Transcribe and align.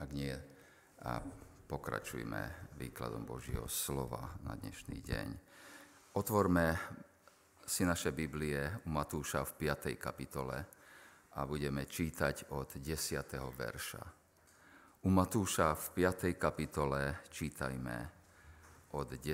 Ak 0.00 0.16
nie, 0.16 0.32
a 1.04 1.20
pokračujme 1.68 2.72
výkladom 2.80 3.28
Božieho 3.28 3.68
slova 3.68 4.32
na 4.40 4.56
dnešný 4.56 4.96
deň. 4.96 5.28
Otvorme 6.16 6.72
si 7.68 7.84
naše 7.84 8.08
Biblie 8.08 8.80
u 8.88 8.96
Matúša 8.96 9.44
v 9.44 9.68
5. 9.68 10.00
kapitole 10.00 10.56
a 11.36 11.44
budeme 11.44 11.84
čítať 11.84 12.48
od 12.56 12.80
10. 12.80 12.96
verša. 13.52 14.02
U 15.04 15.12
Matúša 15.12 15.76
v 15.76 15.86
5. 16.08 16.32
kapitole 16.40 17.20
čítajme 17.28 17.96
od 18.96 19.20
10. 19.20 19.28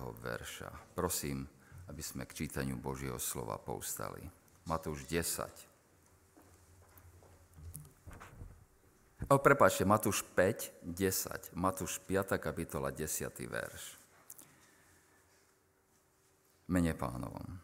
verša. 0.00 0.96
Prosím, 0.96 1.44
aby 1.92 2.00
sme 2.00 2.24
k 2.24 2.40
čítaniu 2.48 2.80
Božieho 2.80 3.20
slova 3.20 3.60
povstali. 3.60 4.24
Matúš 4.64 5.04
10, 5.12 5.75
O, 9.26 9.42
prepáčte, 9.42 9.82
Matúš 9.82 10.22
5, 10.22 10.86
10. 10.86 11.58
Matúš 11.58 11.98
5. 11.98 12.38
kapitola, 12.38 12.94
10. 12.94 13.26
verš. 13.50 13.98
Mene 16.70 16.94
pánovom. 16.94 17.58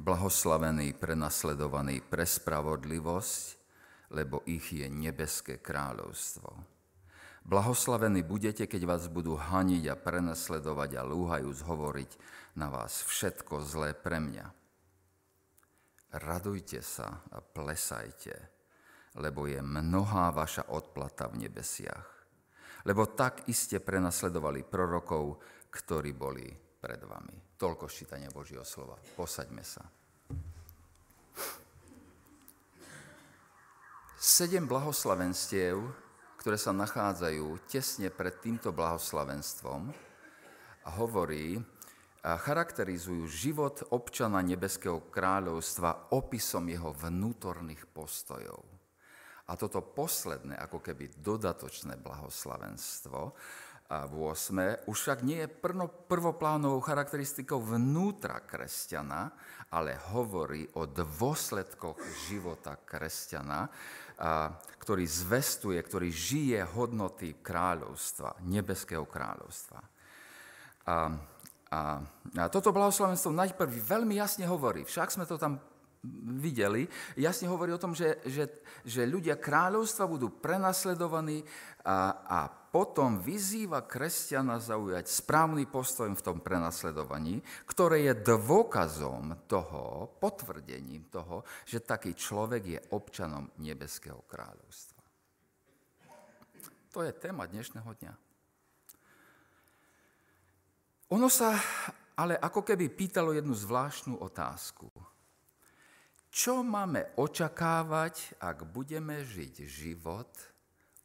Blahoslavený, 0.00 0.96
prenasledovaný 0.96 2.00
pre 2.00 2.24
spravodlivosť, 2.24 3.44
lebo 4.16 4.40
ich 4.48 4.72
je 4.72 4.88
nebeské 4.88 5.60
kráľovstvo. 5.60 6.48
Blahoslavení 7.44 8.24
budete, 8.24 8.64
keď 8.64 8.88
vás 8.88 9.04
budú 9.12 9.36
haniť 9.36 9.84
a 9.92 10.00
prenasledovať 10.00 10.96
a 10.96 11.04
lúhajú 11.04 11.52
zhovoriť 11.52 12.10
na 12.56 12.72
vás 12.72 13.04
všetko 13.04 13.60
zlé 13.68 13.92
pre 13.92 14.16
mňa. 14.16 14.48
Radujte 16.16 16.80
sa 16.80 17.20
a 17.28 17.44
plesajte, 17.44 18.57
lebo 19.18 19.50
je 19.50 19.58
mnohá 19.58 20.30
vaša 20.30 20.70
odplata 20.70 21.26
v 21.28 21.46
nebesiach. 21.46 22.08
Lebo 22.86 23.10
tak 23.10 23.50
iste 23.50 23.82
prenasledovali 23.82 24.62
prorokov, 24.64 25.42
ktorí 25.68 26.14
boli 26.14 26.46
pred 26.78 27.02
vami. 27.02 27.58
Toľko 27.58 27.90
ščítania 27.90 28.30
Božieho 28.30 28.62
slova. 28.62 28.94
Posaďme 29.18 29.66
sa. 29.66 29.82
Sedem 34.18 34.66
blahoslavenstiev, 34.66 35.78
ktoré 36.38 36.58
sa 36.58 36.70
nachádzajú 36.70 37.66
tesne 37.66 38.10
pred 38.14 38.38
týmto 38.38 38.70
blahoslavenstvom, 38.70 39.90
hovorí, 40.98 41.58
a 42.26 42.34
charakterizujú 42.34 43.24
život 43.30 43.76
občana 43.94 44.42
Nebeského 44.42 45.06
kráľovstva 45.06 46.10
opisom 46.10 46.66
jeho 46.66 46.90
vnútorných 46.90 47.86
postojov. 47.94 48.77
A 49.48 49.56
toto 49.56 49.80
posledné, 49.80 50.60
ako 50.60 50.84
keby 50.84 51.24
dodatočné 51.24 51.96
blahoslavenstvo, 51.96 53.32
a 53.88 54.04
v 54.04 54.20
8. 54.20 54.84
už 54.84 54.96
však 55.00 55.24
nie 55.24 55.40
je 55.40 55.48
prvoplánovou 56.12 56.84
charakteristikou 56.84 57.56
vnútra 57.56 58.44
kresťana, 58.44 59.32
ale 59.72 59.96
hovorí 60.12 60.68
o 60.76 60.84
dôsledkoch 60.84 61.96
života 62.28 62.76
kresťana, 62.76 63.64
ktorý 64.76 65.04
zvestuje, 65.08 65.80
ktorý 65.80 66.12
žije 66.12 66.60
hodnoty 66.68 67.40
kráľovstva, 67.40 68.44
nebeského 68.44 69.08
kráľovstva. 69.08 69.80
A, 70.84 70.96
a, 71.72 71.80
a 72.36 72.44
toto 72.52 72.76
blahoslavenstvo 72.76 73.32
najprv 73.32 73.72
veľmi 73.72 74.20
jasne 74.20 74.44
hovorí, 74.44 74.84
však 74.84 75.16
sme 75.16 75.24
to 75.24 75.40
tam 75.40 75.64
videli, 76.38 76.88
jasne 77.16 77.48
hovorí 77.48 77.72
o 77.72 77.80
tom, 77.80 77.96
že, 77.96 78.20
že, 78.24 78.48
že 78.84 79.08
ľudia 79.08 79.36
kráľovstva 79.36 80.08
budú 80.08 80.32
prenasledovaní 80.40 81.44
a, 81.84 82.24
a 82.26 82.38
potom 82.48 83.16
vyzýva 83.18 83.88
kresťana 83.88 84.60
zaujať 84.60 85.08
správny 85.08 85.64
postoj 85.68 86.12
v 86.12 86.24
tom 86.24 86.38
prenasledovaní, 86.44 87.40
ktoré 87.64 88.12
je 88.12 88.14
dôkazom 88.20 89.48
toho, 89.48 90.12
potvrdením 90.20 91.08
toho, 91.08 91.48
že 91.64 91.80
taký 91.80 92.12
človek 92.12 92.62
je 92.64 92.80
občanom 92.92 93.48
nebeského 93.64 94.20
kráľovstva. 94.28 95.00
To 96.92 97.04
je 97.04 97.12
téma 97.16 97.48
dnešného 97.48 97.88
dňa. 97.88 98.12
Ono 101.08 101.28
sa 101.32 101.56
ale 102.18 102.34
ako 102.36 102.66
keby 102.66 102.90
pýtalo 102.90 103.30
jednu 103.32 103.54
zvláštnu 103.54 104.18
otázku. 104.18 104.90
Čo 106.38 106.62
máme 106.62 107.18
očakávať, 107.18 108.38
ak 108.38 108.62
budeme 108.70 109.26
žiť 109.26 109.66
život, 109.66 110.30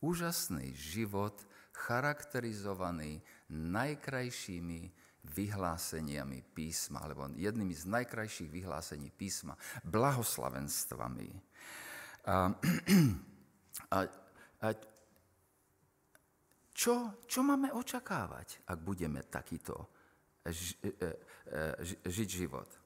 úžasný 0.06 0.78
život, 0.78 1.34
charakterizovaný 1.74 3.18
najkrajšími 3.50 4.94
vyhláseniami 5.34 6.46
písma, 6.54 7.02
alebo 7.02 7.34
jednými 7.34 7.74
z 7.74 7.90
najkrajších 7.90 8.46
vyhlásení 8.54 9.10
písma, 9.10 9.58
blahoslavenstvami. 9.82 11.34
A, 12.30 12.54
a, 13.98 14.00
a 14.62 14.68
čo, 16.78 17.26
čo 17.26 17.42
máme 17.42 17.74
očakávať, 17.74 18.70
ak 18.70 18.78
budeme 18.86 19.26
takýto 19.26 19.82
ži, 20.46 20.78
e, 20.78 20.94
e, 20.94 22.06
žiť 22.06 22.30
život? 22.30 22.83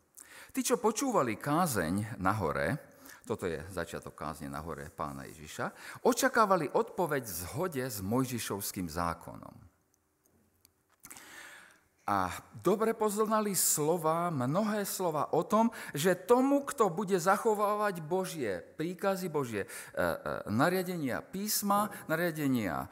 Tí, 0.58 0.66
čo 0.66 0.82
počúvali 0.82 1.38
kázeň 1.38 2.18
na 2.18 2.34
hore, 2.34 2.82
toto 3.30 3.46
je 3.46 3.62
začiatok 3.70 4.18
kázne 4.18 4.50
na 4.50 4.58
hore 4.66 4.90
pána 4.90 5.30
Ježiša, 5.30 5.70
očakávali 6.02 6.74
odpoveď 6.74 7.30
v 7.30 7.38
zhode 7.46 7.86
s 7.86 8.02
Mojžišovským 8.02 8.90
zákonom. 8.90 9.54
A 12.10 12.34
dobre 12.58 12.98
poznali 12.98 13.54
slova, 13.54 14.34
mnohé 14.34 14.82
slova 14.82 15.30
o 15.38 15.46
tom, 15.46 15.70
že 15.94 16.18
tomu, 16.18 16.66
kto 16.66 16.90
bude 16.90 17.22
zachovávať 17.22 18.02
Božie 18.02 18.58
príkazy, 18.82 19.30
Božie 19.30 19.62
e, 19.62 19.70
e, 19.70 20.10
nariadenia 20.50 21.22
písma, 21.22 21.94
nariadenia 22.10 22.82
e, 22.82 22.88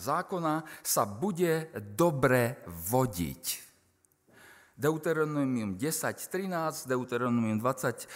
zákona, 0.00 0.64
sa 0.80 1.04
bude 1.04 1.68
dobre 1.76 2.64
vodiť. 2.64 3.69
Deuteronomium 4.80 5.76
10, 5.76 6.16
13, 6.32 6.88
Deuteronomium 6.88 7.60
26, 7.60 8.08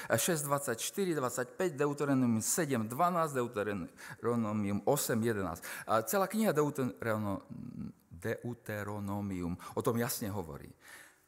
24, 0.48 1.14
25, 1.20 1.76
Deuteronomium 1.76 2.40
7, 2.40 2.88
12, 2.88 3.34
Deuteronomium 3.36 4.80
8, 4.88 5.20
11. 5.20 5.60
A 5.84 6.00
celá 6.08 6.24
kniha 6.24 6.56
Deuteronomium 8.16 9.52
o 9.76 9.80
tom 9.84 10.00
jasne 10.00 10.32
hovorí. 10.32 10.72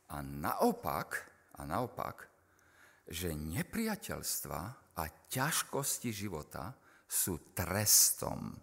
A 0.09 0.25
naopak, 0.25 1.21
a 1.61 1.69
naopak, 1.69 2.25
že 3.05 3.37
nepriateľstva 3.37 4.61
a 4.97 5.05
ťažkosti 5.29 6.09
života 6.17 6.73
sú 7.05 7.53
trestom 7.53 8.57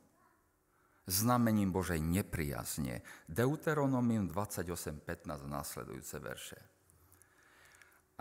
znamením 1.07 1.71
Božej 1.71 1.99
nepriazne. 1.99 3.03
Deuteronomium 3.27 4.31
28.15 4.31 5.43
a 5.43 5.47
následujúce 5.47 6.15
verše. 6.19 6.59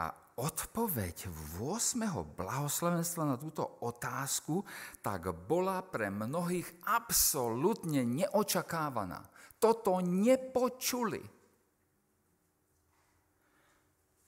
A 0.00 0.09
odpoveď 0.41 1.28
8. 1.60 2.00
blahoslavenstva 2.34 3.22
na 3.28 3.37
túto 3.37 3.62
otázku 3.84 4.65
tak 5.04 5.31
bola 5.47 5.84
pre 5.84 6.09
mnohých 6.09 6.66
absolútne 6.88 8.03
neočakávaná. 8.03 9.20
Toto 9.60 10.00
nepočuli. 10.00 11.22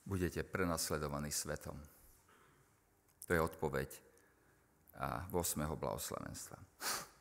Budete 0.04 0.44
prenasledovaní 0.44 1.32
svetom. 1.32 1.80
To 3.24 3.30
je 3.32 3.40
odpoveď 3.40 3.88
8. 5.32 5.64
blahoslavenstva. 5.80 6.58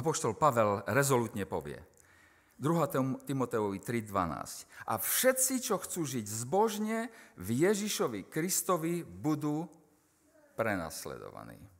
Apoštol 0.00 0.32
Pavel 0.32 0.80
rezolutne 0.88 1.44
povie. 1.44 1.76
2. 2.56 3.28
Timoteovi 3.28 3.84
3.12. 3.84 4.88
A 4.88 4.96
všetci, 4.96 5.54
čo 5.60 5.76
chcú 5.76 6.08
žiť 6.08 6.24
zbožne 6.24 7.12
v 7.36 7.68
Ježišovi 7.68 8.24
Kristovi, 8.32 9.04
budú 9.04 9.68
prenasledovaní. 10.56 11.79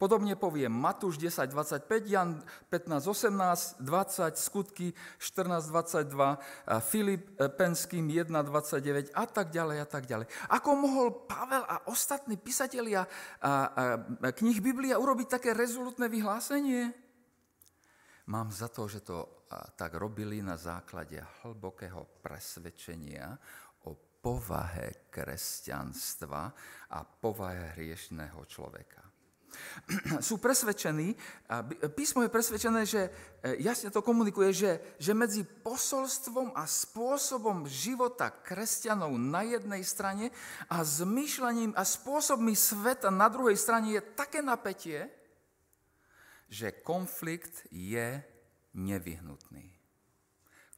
Podobne 0.00 0.36
povie 0.36 0.68
Matúš 0.72 1.20
10, 1.20 1.52
25, 1.52 1.84
Jan 2.08 2.40
15, 2.70 3.04
18, 3.04 3.84
20, 3.84 4.36
Skutky 4.40 4.96
14, 5.20 5.68
22, 5.68 6.80
Filip 6.80 7.36
Penským 7.60 8.08
1, 8.08 8.32
29 8.32 9.12
a 9.12 9.24
tak 9.28 9.52
ďalej 9.52 9.76
a 9.82 9.86
tak 9.86 10.04
ďalej. 10.08 10.26
Ako 10.52 10.70
mohol 10.76 11.28
Pavel 11.28 11.64
a 11.68 11.84
ostatní 11.90 12.40
písatelia 12.40 13.04
knih 14.20 14.58
Biblia 14.64 14.96
urobiť 14.96 15.38
také 15.40 15.50
rezolutné 15.52 16.08
vyhlásenie? 16.08 16.94
Mám 18.30 18.54
za 18.54 18.70
to, 18.70 18.86
že 18.86 19.02
to 19.02 19.44
tak 19.76 19.98
robili 19.98 20.40
na 20.40 20.56
základe 20.56 21.18
hlbokého 21.44 22.22
presvedčenia 22.22 23.34
o 23.84 23.98
povahe 24.22 25.10
kresťanstva 25.10 26.42
a 26.94 26.98
povahe 27.02 27.74
hriešného 27.76 28.40
človeka. 28.46 29.01
sú 30.26 30.38
presvedčení, 30.40 31.14
písmo 31.92 32.24
je 32.24 32.32
presvedčené, 32.32 32.82
že 32.88 33.08
e, 33.08 33.10
jasne 33.62 33.92
to 33.92 34.00
komunikuje, 34.04 34.50
že, 34.52 34.72
že 34.96 35.12
medzi 35.12 35.44
posolstvom 35.44 36.56
a 36.56 36.64
spôsobom 36.66 37.68
života 37.68 38.32
kresťanov 38.32 39.14
na 39.16 39.44
jednej 39.44 39.82
strane 39.84 40.32
a 40.66 40.80
zmyšľaním 40.82 41.76
a 41.76 41.82
spôsobmi 41.84 42.56
sveta 42.56 43.12
na 43.12 43.28
druhej 43.28 43.56
strane 43.56 43.94
je 43.94 44.02
také 44.14 44.40
napätie, 44.40 45.08
že 46.52 46.72
konflikt 46.84 47.64
je 47.72 48.20
nevyhnutný. 48.76 49.72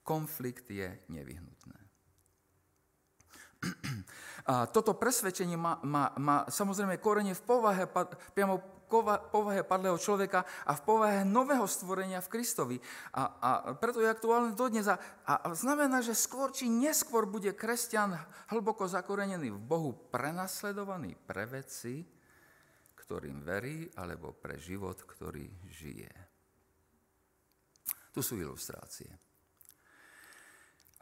Konflikt 0.07 0.71
je 0.71 0.99
nevyhnutné. 1.09 1.79
A 4.45 4.69
toto 4.69 4.93
presvedčenie 4.93 5.57
má, 5.57 5.81
má, 5.81 6.13
má 6.21 6.37
samozrejme 6.53 7.01
korene 7.01 7.33
v 7.33 7.43
povahe, 7.49 7.89
priamo 8.37 8.61
povahe 9.33 9.65
padlého 9.65 9.97
človeka 9.97 10.45
a 10.69 10.77
v 10.77 10.85
povahe 10.85 11.21
nového 11.25 11.65
stvorenia 11.65 12.21
v 12.21 12.29
Kristovi. 12.29 12.77
A, 13.17 13.23
a 13.41 13.51
preto 13.73 14.05
je 14.05 14.13
aktuálne 14.13 14.53
dodnes. 14.53 14.85
A, 14.85 15.01
a 15.25 15.49
znamená, 15.57 16.05
že 16.05 16.13
skôr 16.13 16.53
či 16.53 16.69
neskôr 16.69 17.25
bude 17.25 17.57
kresťan 17.57 18.15
hlboko 18.53 18.85
zakorenený 18.85 19.49
v 19.49 19.61
Bohu, 19.65 19.91
prenasledovaný 20.13 21.17
pre 21.17 21.49
veci, 21.49 22.05
ktorým 22.95 23.41
verí, 23.41 23.89
alebo 23.97 24.37
pre 24.37 24.61
život, 24.61 25.01
ktorý 25.01 25.49
žije. 25.73 26.13
Tu 28.15 28.21
sú 28.23 28.39
ilustrácie. 28.39 29.24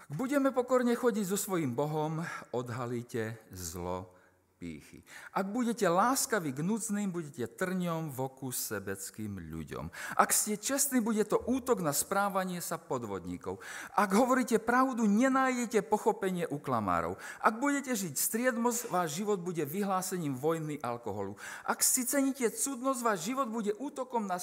Ak 0.02 0.18
budeme 0.18 0.50
pokorne 0.50 0.98
chodiť 0.98 1.30
so 1.30 1.38
svojím 1.38 1.78
Bohom, 1.78 2.26
odhalíte 2.50 3.38
zlo 3.54 4.10
pýchy. 4.58 5.02
Ak 5.30 5.46
budete 5.50 5.86
láskaví 5.86 6.54
k 6.54 6.62
núcným, 6.62 7.10
budete 7.10 7.46
trňom 7.50 8.10
v 8.10 8.18
oku 8.26 8.50
sebeckým 8.54 9.38
ľuďom. 9.38 9.90
Ak 10.18 10.34
ste 10.34 10.58
čestní, 10.58 10.98
bude 11.02 11.22
to 11.22 11.38
útok 11.38 11.82
na 11.82 11.94
správanie 11.94 12.58
sa 12.58 12.82
podvodníkov. 12.82 13.62
Ak 13.94 14.10
hovoríte 14.14 14.58
pravdu, 14.62 15.06
nenájdete 15.06 15.86
pochopenie 15.86 16.46
u 16.46 16.58
klamárov. 16.58 17.18
Ak 17.38 17.58
budete 17.62 17.94
žiť 17.94 18.14
striedmosť, 18.14 18.90
váš 18.90 19.18
život 19.18 19.38
bude 19.38 19.66
vyhlásením 19.66 20.38
vojny 20.38 20.82
alkoholu. 20.82 21.34
Ak 21.62 21.82
si 21.82 22.06
ceníte 22.06 22.50
cudnosť, 22.50 23.00
váš 23.06 23.26
život 23.26 23.50
bude 23.50 23.74
útokom 23.78 24.26
na, 24.26 24.38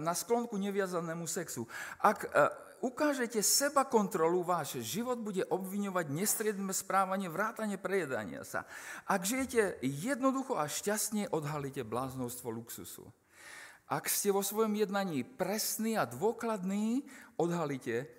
na 0.00 0.12
sklonku 0.12 0.56
neviazanému 0.56 1.28
sexu. 1.28 1.68
Ak 2.00 2.28
ukážete 2.80 3.40
seba 3.42 3.84
kontrolu, 3.86 4.44
váš 4.44 4.80
život 4.82 5.20
bude 5.20 5.44
obviňovať 5.46 6.06
nestriedme 6.12 6.72
správanie, 6.72 7.30
vrátanie 7.30 7.80
prejedania 7.80 8.42
sa. 8.42 8.68
Ak 9.08 9.24
žijete 9.24 9.80
jednoducho 9.80 10.58
a 10.58 10.68
šťastne, 10.68 11.32
odhalíte 11.32 11.84
bláznostvo 11.86 12.52
luxusu. 12.52 13.08
Ak 13.86 14.10
ste 14.10 14.34
vo 14.34 14.42
svojom 14.42 14.74
jednaní 14.74 15.22
presný 15.22 15.94
a 15.94 16.04
dôkladný, 16.04 17.06
odhalíte 17.38 18.10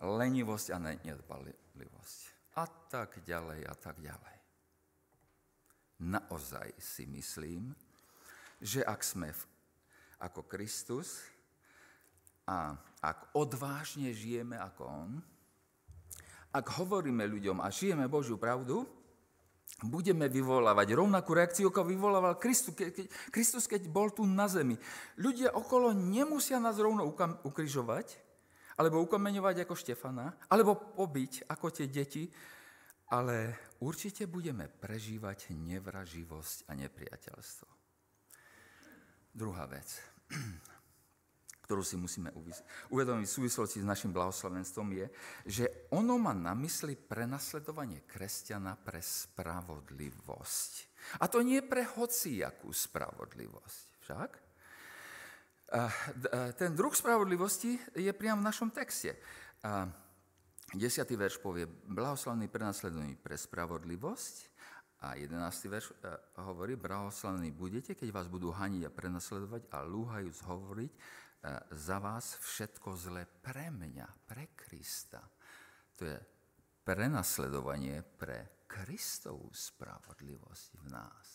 lenivosť 0.00 0.66
a 0.72 0.78
nedbalivosť. 0.80 2.20
A 2.56 2.64
tak 2.88 3.20
ďalej, 3.22 3.68
a 3.68 3.74
tak 3.76 4.00
ďalej. 4.00 4.36
Naozaj 6.00 6.72
si 6.80 7.04
myslím, 7.04 7.76
že 8.64 8.80
ak 8.80 9.04
sme 9.04 9.28
ako 10.20 10.48
Kristus, 10.48 11.20
a 12.50 12.74
ak 12.98 13.38
odvážne 13.38 14.10
žijeme 14.10 14.58
ako 14.58 14.82
On, 14.90 15.10
ak 16.50 16.66
hovoríme 16.82 17.22
ľuďom 17.30 17.62
a 17.62 17.70
žijeme 17.70 18.10
Božiu 18.10 18.34
pravdu, 18.34 18.82
budeme 19.86 20.26
vyvolávať 20.26 20.98
rovnakú 20.98 21.30
reakciu, 21.30 21.70
ako 21.70 21.86
vyvolával 21.86 22.34
Kristus, 22.42 22.74
keď, 22.74 23.06
Kristus, 23.30 23.70
keď 23.70 23.86
bol 23.86 24.10
tu 24.10 24.26
na 24.26 24.50
zemi. 24.50 24.74
Ľudia 25.14 25.54
okolo 25.54 25.94
nemusia 25.94 26.58
nás 26.58 26.76
rovno 26.82 27.06
ukrižovať, 27.46 28.18
alebo 28.76 28.98
ukameňovať 29.06 29.62
ako 29.64 29.74
Štefana, 29.78 30.34
alebo 30.50 30.74
pobiť 30.74 31.46
ako 31.46 31.70
tie 31.70 31.86
deti, 31.86 32.26
ale 33.14 33.54
určite 33.78 34.26
budeme 34.26 34.66
prežívať 34.66 35.54
nevraživosť 35.54 36.66
a 36.66 36.72
nepriateľstvo. 36.74 37.68
Druhá 39.30 39.70
vec 39.70 39.86
ktorú 41.70 41.86
si 41.86 41.94
musíme 41.94 42.34
uvedomiť 42.90 43.26
v 43.30 43.36
súvislosti 43.38 43.78
s 43.78 43.86
našim 43.86 44.10
blahoslavenstvom, 44.10 44.90
je, 44.90 45.06
že 45.46 45.64
ono 45.94 46.18
má 46.18 46.34
na 46.34 46.50
mysli 46.58 46.98
prenasledovanie 46.98 48.02
kresťana 48.10 48.74
pre 48.74 48.98
spravodlivosť. 48.98 50.72
A 51.22 51.30
to 51.30 51.46
nie 51.46 51.62
pre 51.62 51.86
hociakú 51.86 52.74
spravodlivosť. 52.74 53.86
Však? 54.02 54.30
Ten 56.58 56.74
druh 56.74 56.90
spravodlivosti 56.90 57.78
je 57.94 58.10
priamo 58.10 58.42
v 58.42 58.48
našom 58.50 58.74
texte. 58.74 59.14
Desiatý 60.74 61.14
verš 61.14 61.38
povie, 61.38 61.70
blahoslavný 61.70 62.50
prenasledovaný 62.50 63.14
pre 63.14 63.38
spravodlivosť 63.38 64.50
a 65.00 65.16
jedenáctý 65.16 65.66
verš 65.72 65.86
e, 65.90 65.94
hovorí, 66.44 66.76
blahoslavní 66.76 67.50
budete, 67.50 67.96
keď 67.96 68.12
vás 68.12 68.28
budú 68.28 68.52
haniť 68.52 68.84
a 68.84 68.92
prenasledovať 68.92 69.66
a 69.72 69.80
lúhajúc 69.80 70.38
hovoriť 70.44 70.92
za 71.70 71.96
vás 71.98 72.36
všetko 72.36 72.96
zle 72.96 73.24
pre 73.40 73.72
mňa, 73.72 74.06
pre 74.28 74.52
Krista. 74.52 75.24
To 75.96 76.04
je 76.04 76.18
prenasledovanie 76.84 78.04
pre 78.04 78.64
Kristovú 78.68 79.48
spravodlivosť 79.52 80.70
v 80.76 80.86
nás. 80.92 81.26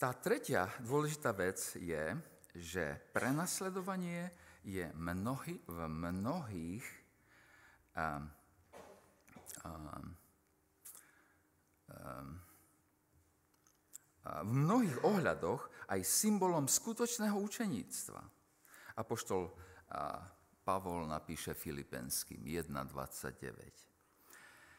Tá 0.00 0.10
tretia 0.16 0.68
dôležitá 0.80 1.32
vec 1.36 1.60
je, 1.76 2.16
že 2.56 2.96
prenasledovanie 3.12 4.32
je 4.64 4.88
mnohy, 4.96 5.60
v 5.68 5.78
mnohých 5.88 6.86
um, 7.96 8.24
um, 9.64 10.16
um, 11.92 12.43
v 14.24 14.52
mnohých 14.52 15.04
ohľadoch 15.04 15.68
aj 15.92 16.00
symbolom 16.00 16.64
skutočného 16.64 17.36
učeníctva. 17.36 18.20
Apoštol 18.96 19.52
Pavol 20.64 21.04
napíše 21.04 21.52
Filipenským 21.52 22.40
1.29. 22.40 23.84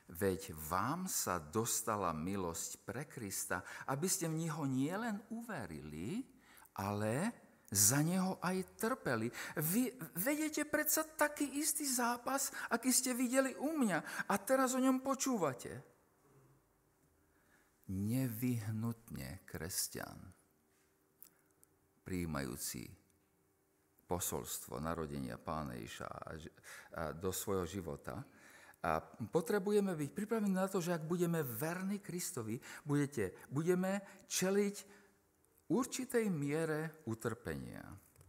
Veď 0.06 0.54
vám 0.54 1.10
sa 1.10 1.42
dostala 1.42 2.14
milosť 2.14 2.78
pre 2.86 3.10
Krista, 3.10 3.66
aby 3.90 4.06
ste 4.10 4.30
v 4.30 4.46
Neho 4.46 4.66
nielen 4.70 5.18
uverili, 5.34 6.22
ale 6.78 7.34
za 7.70 8.02
Neho 8.06 8.38
aj 8.42 8.78
trpeli. 8.78 9.32
Vy 9.58 9.90
vedete 10.22 10.66
predsa 10.70 11.04
taký 11.06 11.58
istý 11.58 11.86
zápas, 11.90 12.54
aký 12.70 12.94
ste 12.94 13.14
videli 13.18 13.58
u 13.58 13.74
mňa 13.74 14.30
a 14.30 14.38
teraz 14.42 14.74
o 14.78 14.82
ňom 14.82 15.02
počúvate 15.02 15.95
nevyhnutne 17.90 19.46
kresťan, 19.46 20.18
príjmajúci 22.06 22.86
posolstvo 24.06 24.78
narodenia 24.78 25.42
Pána 25.42 25.74
Iša 25.74 26.10
do 27.18 27.34
svojho 27.34 27.66
života. 27.66 28.22
A 28.86 29.02
potrebujeme 29.02 29.98
byť 29.98 30.10
pripravení 30.14 30.54
na 30.54 30.70
to, 30.70 30.78
že 30.78 30.94
ak 30.94 31.10
budeme 31.10 31.42
verní 31.42 31.98
Kristovi, 31.98 32.62
budete, 32.86 33.34
budeme 33.50 34.06
čeliť 34.30 34.76
určitej 35.74 36.30
miere 36.30 37.02
utrpenia. 37.10 37.82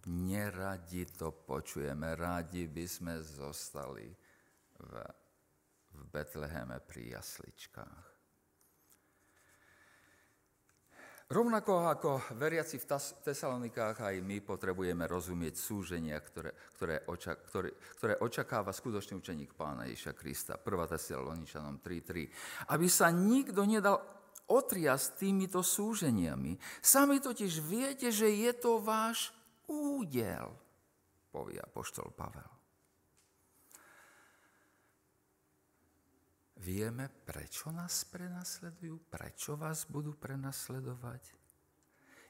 Neradi 0.09 1.05
to 1.13 1.29
počujeme, 1.29 2.17
rádi 2.17 2.65
by 2.73 2.87
sme 2.89 3.21
zostali 3.21 4.09
v, 4.81 4.93
v 5.93 6.01
Betleheme 6.09 6.81
pri 6.81 7.21
jasličkách. 7.21 8.16
Rovnako 11.27 11.91
ako 11.91 12.11
veriaci 12.39 12.79
v 12.79 12.87
Tesalonikách, 13.27 13.99
aj 13.99 14.23
my 14.23 14.39
potrebujeme 14.47 15.11
rozumieť 15.11 15.59
súženia, 15.59 16.23
ktoré, 16.23 16.55
ktoré, 16.79 17.03
očak, 17.11 17.51
ktoré, 17.51 17.75
ktoré 17.99 18.15
očakáva 18.23 18.71
skutočný 18.71 19.19
učeník 19.19 19.59
pána 19.59 19.91
Ježa 19.91 20.15
Krista. 20.15 20.55
1. 20.55 20.63
Tesaloničanom 20.87 21.83
3.3. 21.83 22.71
Aby 22.71 22.87
sa 22.87 23.11
nikto 23.11 23.67
nedal 23.67 23.99
otriasť 24.47 25.27
týmito 25.27 25.67
súženiami. 25.67 26.55
Sami 26.79 27.19
totiž 27.19 27.59
viete, 27.59 28.15
že 28.15 28.31
je 28.31 28.53
to 28.55 28.79
váš 28.79 29.35
údel, 29.67 30.55
povie 31.35 31.59
apoštol 31.59 32.15
Pavel. 32.15 32.56
Vieme, 36.57 37.13
prečo 37.13 37.69
nás 37.69 38.09
prenasledujú, 38.09 39.13
prečo 39.13 39.61
vás 39.61 39.85
budú 39.85 40.17
prenasledovať. 40.17 41.37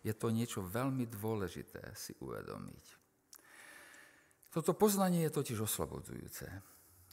Je 0.03 0.15
to 0.15 0.35
niečo 0.35 0.67
veľmi 0.67 1.07
dôležité 1.07 1.95
si 1.95 2.15
uvedomiť. 2.19 2.85
Toto 4.51 4.75
poznanie 4.75 5.27
je 5.27 5.37
totiž 5.37 5.59
oslobodzujúce. 5.63 6.47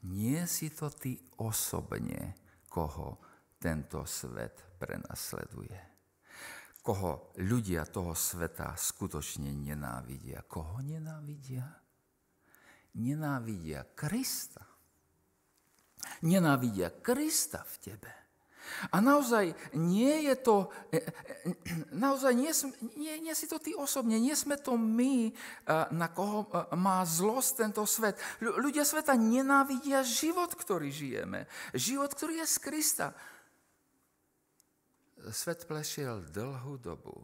Nie 0.10 0.50
si 0.50 0.74
to 0.74 0.89
ty 0.89 1.20
osobne, 1.38 2.36
koho 2.70 3.22
tento 3.62 4.03
svet 4.10 4.77
prenasleduje. 4.82 5.77
Koho 6.84 7.32
ľudia 7.39 7.88
toho 7.88 8.12
sveta 8.12 8.75
skutočne 8.75 9.53
nenávidia. 9.55 10.43
Koho 10.43 10.84
nenávidia? 10.84 11.63
Nenávidia 13.00 13.88
Krista. 13.96 14.73
Nenávidia 16.24 16.91
Krista 17.03 17.63
v 17.63 17.75
tebe. 17.79 18.12
A 18.91 19.00
naozaj 19.00 19.53
nie 19.77 20.27
je 20.27 20.36
to, 20.39 20.72
e, 20.89 20.98
e, 20.98 21.51
naozaj 21.93 22.33
nie, 22.36 22.51
nie, 22.98 23.13
nie 23.22 23.36
si 23.36 23.45
to 23.45 23.62
ty 23.62 23.75
osobne, 23.75 24.17
nie 24.17 24.33
sme 24.33 24.57
to 24.57 24.75
my, 24.75 25.29
e, 25.29 25.31
na 25.93 26.10
koho 26.10 26.48
má 26.74 27.03
zlosť 27.05 27.51
tento 27.67 27.83
svet. 27.86 28.17
Ľudia 28.41 28.83
sveta 28.83 29.13
nenávidia 29.15 30.01
život, 30.01 30.51
ktorý 30.55 30.89
žijeme. 30.89 31.45
Život, 31.75 32.12
ktorý 32.15 32.43
je 32.43 32.48
z 32.50 32.57
Krista. 32.60 33.07
Svet 35.31 35.63
plešiel 35.63 36.27
dlhú 36.36 36.75
dobu 36.83 37.15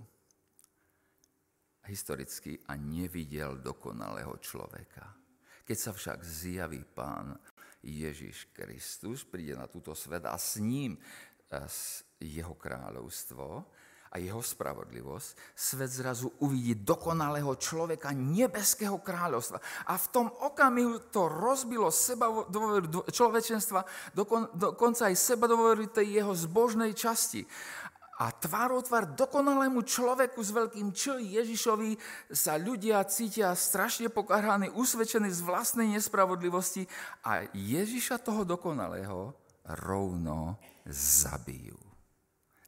historicky 1.90 2.56
a 2.70 2.78
nevidel 2.78 3.60
dokonalého 3.60 4.38
človeka. 4.40 5.04
Keď 5.66 5.78
sa 5.78 5.92
však 5.92 6.22
zjaví 6.22 6.86
pán 6.86 7.36
Ježiš 7.84 8.52
Kristus, 8.52 9.24
príde 9.24 9.56
na 9.56 9.68
túto 9.68 9.96
svet 9.96 10.28
a 10.28 10.36
s 10.36 10.60
ním 10.60 11.00
jeho 12.20 12.54
kráľovstvo 12.54 13.64
a 14.10 14.18
jeho 14.18 14.42
spravodlivosť, 14.42 15.54
svet 15.54 15.94
zrazu 15.94 16.34
uvidí 16.42 16.82
dokonalého 16.82 17.54
človeka 17.62 18.10
nebeského 18.10 18.98
kráľovstva. 18.98 19.62
A 19.86 19.94
v 20.02 20.08
tom 20.10 20.28
okamihu 20.34 21.14
to 21.14 21.30
rozbilo 21.30 21.94
seba 21.94 22.26
človečenstva, 23.06 23.86
dokon, 24.18 24.50
dokonca 24.58 25.14
aj 25.14 25.16
seba 25.16 25.46
tej 25.94 26.22
jeho 26.22 26.34
zbožnej 26.34 26.98
časti. 26.98 27.46
A 28.20 28.36
tvárou 28.36 28.84
tvár 28.84 29.16
dokonalému 29.16 29.80
človeku 29.80 30.44
s 30.44 30.52
veľkým 30.52 30.92
Č 30.92 31.24
Ježišovi 31.24 31.96
sa 32.36 32.60
ľudia 32.60 33.00
cítia 33.08 33.56
strašne 33.56 34.12
pokarhaní, 34.12 34.68
usvedčení 34.76 35.32
z 35.32 35.40
vlastnej 35.40 35.88
nespravodlivosti 35.88 36.84
a 37.24 37.48
Ježiša 37.56 38.20
toho 38.20 38.44
dokonalého 38.44 39.32
rovno 39.88 40.60
zabijú. 40.84 41.80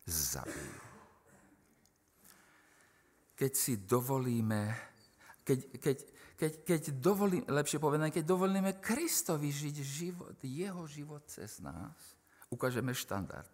Zabijú. 0.08 0.80
Keď 3.36 3.52
si 3.52 3.74
dovolíme, 3.84 4.72
keď, 5.44 5.60
keď, 5.84 5.98
keď, 6.40 6.52
keď 6.64 6.82
dovolíme, 6.96 7.44
lepšie 7.52 7.82
povedané, 7.82 8.08
keď 8.08 8.24
dovolíme 8.24 8.80
Kristovi 8.80 9.52
žiť 9.52 9.76
život, 9.84 10.38
jeho 10.40 10.88
život 10.88 11.28
cez 11.28 11.60
nás, 11.60 12.21
ukážeme 12.52 12.92
štandard, 12.92 13.48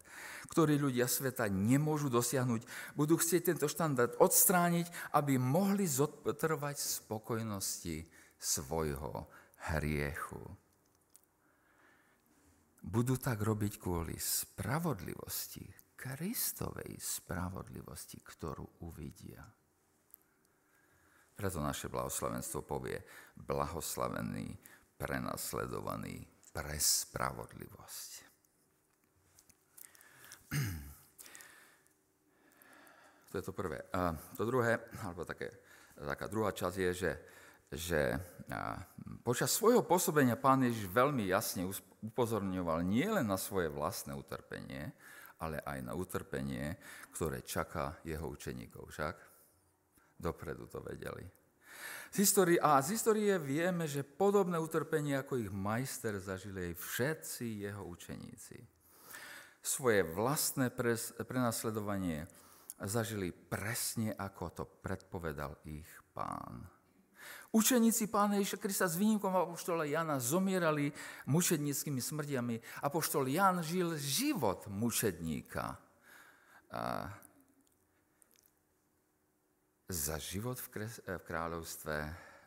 ktorý 0.49 0.81
ľudia 0.81 1.05
sveta 1.05 1.45
nemôžu 1.47 2.09
dosiahnuť. 2.09 2.65
Budú 2.97 3.15
chcieť 3.15 3.53
tento 3.53 3.69
štandard 3.69 4.17
odstrániť, 4.17 4.89
aby 5.13 5.37
mohli 5.37 5.85
zotrvať 5.85 6.75
spokojnosti 6.81 8.03
svojho 8.41 9.29
hriechu 9.71 10.41
budú 12.87 13.19
tak 13.19 13.43
robiť 13.43 13.83
kvôli 13.83 14.15
spravodlivosti, 14.15 15.67
Kristovej 15.97 16.95
spravodlivosti, 17.01 18.21
ktorú 18.21 18.85
uvidia. 18.85 19.43
Preto 21.33 21.59
naše 21.61 21.89
blahoslavenstvo 21.91 22.61
povie 22.63 22.97
blahoslavený, 23.33 24.57
prenasledovaný 24.97 26.21
pre 26.53 26.77
spravodlivosť. 26.77 28.26
To 33.31 33.35
je 33.35 33.43
to 33.43 33.51
prvé. 33.51 33.83
To 34.39 34.47
druhé, 34.47 34.79
alebo 35.03 35.27
také, 35.27 35.51
taká 35.93 36.25
druhá 36.31 36.55
časť 36.55 36.77
je, 36.79 36.91
že 36.93 37.11
že 37.67 38.15
počas 39.27 39.51
svojho 39.51 39.83
pôsobenia 39.83 40.39
pán 40.39 40.63
Ježiš 40.63 40.87
veľmi 40.87 41.27
jasne 41.27 41.67
upozorňoval 41.99 42.79
nielen 42.79 43.27
na 43.27 43.35
svoje 43.35 43.67
vlastné 43.67 44.15
utrpenie, 44.15 44.87
ale 45.43 45.59
aj 45.59 45.83
na 45.83 45.91
utrpenie, 45.91 46.79
ktoré 47.11 47.43
čaká 47.43 47.99
jeho 48.07 48.23
učeníkov. 48.31 48.87
Však 48.87 49.15
dopredu 50.15 50.71
to 50.71 50.79
vedeli. 50.79 51.27
Z 52.07 52.23
histórie, 52.23 52.55
a 52.55 52.79
z 52.79 52.95
histórie 52.95 53.35
vieme, 53.35 53.83
že 53.83 54.07
podobné 54.07 54.55
utrpenie 54.55 55.19
ako 55.19 55.35
ich 55.35 55.51
majster 55.51 56.15
zažili 56.23 56.71
aj 56.71 56.79
všetci 56.79 57.67
jeho 57.67 57.83
učeníci. 57.83 58.63
Svoje 59.67 59.99
vlastné 59.99 60.71
prenasledovanie 61.27 62.23
zažili 62.79 63.35
presne 63.35 64.15
ako 64.15 64.43
to 64.55 64.63
predpovedal 64.63 65.59
ich 65.67 65.91
pán. 66.15 66.63
Učeníci 67.51 68.07
pána 68.07 68.39
Ježiša 68.39 68.63
Krista 68.63 68.87
s 68.87 68.95
výnimkom 68.95 69.35
apoštola 69.35 69.83
Jana 69.83 70.23
zomierali 70.23 70.95
mučedníckými 71.27 71.99
smrtiami. 71.99 72.63
Apoštol 72.79 73.27
Jan 73.27 73.59
žil 73.59 73.99
život 73.99 74.71
mučedníka. 74.71 75.75
A 76.71 77.11
za 79.91 80.15
život 80.15 80.63
v, 80.63 80.67
kres- 80.71 81.03
v 81.03 81.23
kráľovstve, 81.27 81.95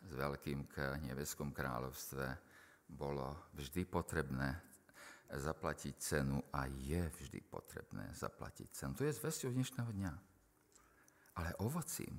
s 0.09 0.13
veľkým 0.17 0.73
k 0.73 0.97
nebeskom 1.05 1.53
kráľovstve, 1.53 2.25
bolo 2.89 3.53
vždy 3.57 3.85
potrebné 3.85 4.70
zaplatiť 5.31 5.95
cenu 5.99 6.43
a 6.51 6.67
je 6.67 7.03
vždy 7.07 7.41
potrebné 7.47 8.11
zaplatiť 8.15 8.69
cenu. 8.75 8.93
To 8.99 9.07
je 9.07 9.15
zvesťou 9.15 9.51
dnešného 9.55 9.91
dňa. 9.91 10.13
Ale 11.39 11.51
ovocím 11.63 12.19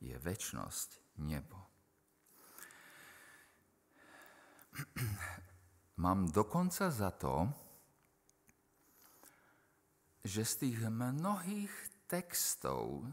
je 0.00 0.12
väčnosť 0.18 1.20
nebo. 1.24 1.56
Mám 6.04 6.28
dokonca 6.28 6.90
za 6.90 7.10
to, 7.14 7.48
že 10.24 10.44
z 10.44 10.54
tých 10.56 10.78
mnohých 10.88 11.72
textov 12.08 13.08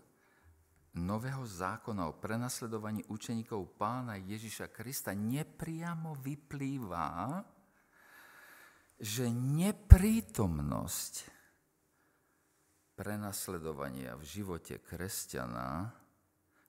Nového 0.91 1.47
zákona 1.47 2.11
o 2.11 2.19
prenasledovaní 2.19 3.07
učeníkov 3.07 3.79
pána 3.79 4.19
Ježiša 4.19 4.75
Krista 4.75 5.15
nepriamo 5.15 6.19
vyplýva, 6.19 7.39
že 9.01 9.25
neprítomnosť 9.33 11.25
prenasledovania 12.93 14.13
v 14.13 14.23
živote 14.29 14.77
kresťana 14.77 15.89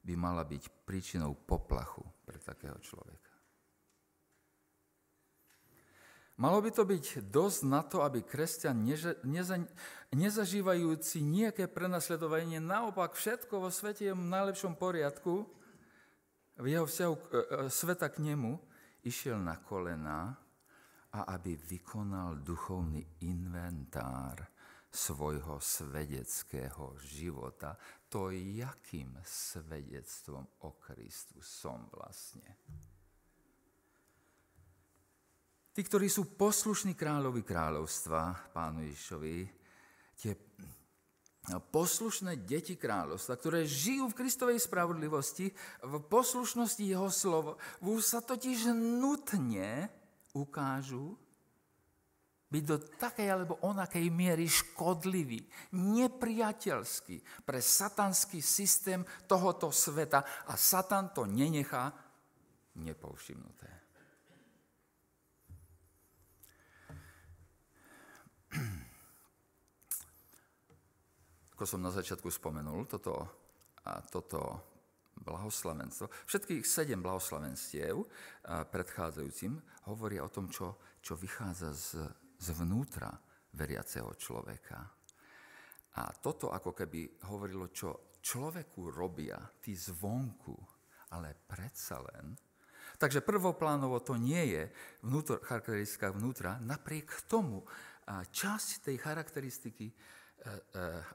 by 0.01 0.15
mala 0.17 0.41
byť 0.49 0.89
príčinou 0.89 1.37
poplachu 1.37 2.01
pre 2.25 2.41
takého 2.41 2.81
človeka. 2.81 3.33
Malo 6.41 6.65
by 6.65 6.73
to 6.73 6.89
byť 6.89 7.29
dosť 7.29 7.61
na 7.69 7.85
to, 7.85 8.01
aby 8.01 8.25
kresťan 8.25 8.81
neza, 9.23 9.61
nezažívajúci 10.11 11.21
nejaké 11.21 11.69
prenasledovanie, 11.69 12.59
naopak 12.59 13.13
všetko 13.13 13.69
vo 13.69 13.71
svete 13.71 14.11
je 14.11 14.17
v 14.17 14.33
najlepšom 14.33 14.75
poriadku, 14.75 15.45
v 16.57 16.67
jeho 16.67 16.89
vzťahu 16.89 17.15
e, 17.15 17.21
e, 17.21 17.45
sveta 17.69 18.09
k 18.09 18.25
nemu, 18.25 18.57
išiel 19.05 19.37
na 19.37 19.61
kolena 19.61 20.42
a 21.13 21.37
aby 21.37 21.57
vykonal 21.57 22.41
duchovný 22.41 23.05
inventár 23.29 24.41
svojho 24.93 25.57
svedeckého 25.61 26.97
života, 27.01 27.77
to 28.09 28.29
jakým 28.33 29.17
svedectvom 29.25 30.45
o 30.69 30.77
Kristu 30.77 31.41
som 31.41 31.89
vlastne. 31.93 32.61
Tí, 35.73 35.81
ktorí 35.81 36.13
sú 36.13 36.37
poslušní 36.37 36.93
kráľovi 36.93 37.41
kráľovstva, 37.41 38.53
pánu 38.53 38.85
Ježišovi, 38.85 39.37
tie 40.21 40.37
poslušné 41.73 42.45
deti 42.45 42.77
kráľovstva, 42.77 43.41
ktoré 43.41 43.65
žijú 43.65 44.13
v 44.13 44.19
Kristovej 44.21 44.61
spravodlivosti, 44.61 45.49
v 45.81 45.95
poslušnosti 46.13 46.85
jeho 46.85 47.09
slovo, 47.09 47.57
sa 48.05 48.21
totiž 48.21 48.69
nutne 48.77 49.89
ukážu 50.33 51.17
byť 52.53 52.65
do 52.69 52.77
takej 53.01 53.29
alebo 53.33 53.57
onakej 53.65 54.13
miery 54.13 54.45
škodlivý, 54.45 55.41
nepriateľský 55.73 57.45
pre 57.49 57.65
satanský 57.65 58.45
systém 58.45 59.01
tohoto 59.25 59.73
sveta 59.73 60.21
a 60.45 60.53
Satan 60.61 61.17
to 61.17 61.25
nenechá 61.25 61.89
nepovšimnuté. 62.77 63.71
Ako 71.57 71.65
som 71.65 71.81
na 71.81 71.89
začiatku 71.89 72.29
spomenul, 72.29 72.85
toto, 72.85 73.17
a 73.89 74.05
toto 74.05 74.72
blahoslavenstvo, 75.23 76.11
všetkých 76.27 76.67
sedem 76.67 77.01
blahoslavenstiev 77.01 78.05
predchádzajúcim 78.45 79.59
hovoria 79.89 80.27
o 80.27 80.31
tom, 80.31 80.51
čo, 80.51 80.99
čo 80.99 81.15
vychádza 81.15 81.71
z, 81.73 82.03
zvnútra 82.43 83.11
veriaceho 83.55 84.11
človeka. 84.19 84.79
A 85.93 86.03
toto 86.19 86.51
ako 86.51 86.73
keby 86.73 87.25
hovorilo, 87.29 87.69
čo 87.69 88.19
človeku 88.23 88.89
robia 88.89 89.37
tí 89.61 89.77
zvonku, 89.77 90.57
ale 91.13 91.37
predsa 91.37 92.01
len. 92.01 92.33
Takže 92.97 93.21
prvoplánovo 93.21 93.99
to 94.01 94.15
nie 94.15 94.57
je 94.57 94.63
vnútor, 95.03 95.43
charakteristika 95.43 96.15
vnútra, 96.15 96.63
napriek 96.63 97.27
tomu 97.27 97.67
časť 98.09 98.87
tej 98.87 98.97
charakteristiky, 98.99 99.91
e, 99.91 99.95
e, 99.95 100.51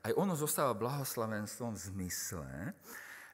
aj 0.08 0.12
ono 0.16 0.36
zostáva 0.36 0.76
blahoslavenstvom 0.76 1.76
v 1.76 1.84
zmysle, 1.92 2.50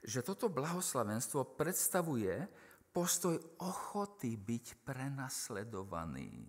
že 0.04 0.20
toto 0.20 0.52
blahoslavenstvo 0.52 1.56
predstavuje 1.56 2.48
postoj 2.94 3.40
ochoty 3.58 4.38
byť 4.38 4.86
prenasledovaný. 4.86 6.46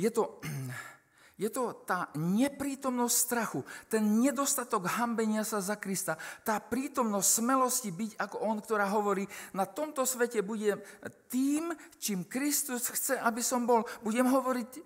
Je 0.00 0.08
to, 0.08 0.40
je 1.42 1.50
to 1.52 1.84
tá 1.84 2.08
neprítomnosť 2.16 3.16
strachu, 3.18 3.60
ten 3.90 4.22
nedostatok 4.22 4.88
hambenia 4.96 5.44
sa 5.44 5.60
za 5.60 5.76
Krista, 5.76 6.16
tá 6.40 6.56
prítomnosť 6.62 7.28
smelosti 7.28 7.90
byť 7.92 8.12
ako 8.16 8.36
On, 8.46 8.56
ktorá 8.56 8.88
hovorí, 8.88 9.28
na 9.52 9.68
tomto 9.68 10.08
svete 10.08 10.40
budem 10.40 10.80
tým, 11.28 11.74
čím 12.00 12.24
Kristus 12.24 12.88
chce, 12.88 13.20
aby 13.20 13.44
som 13.44 13.68
bol. 13.68 13.84
Budem 14.00 14.24
hovoriť, 14.24 14.70
e, 14.78 14.82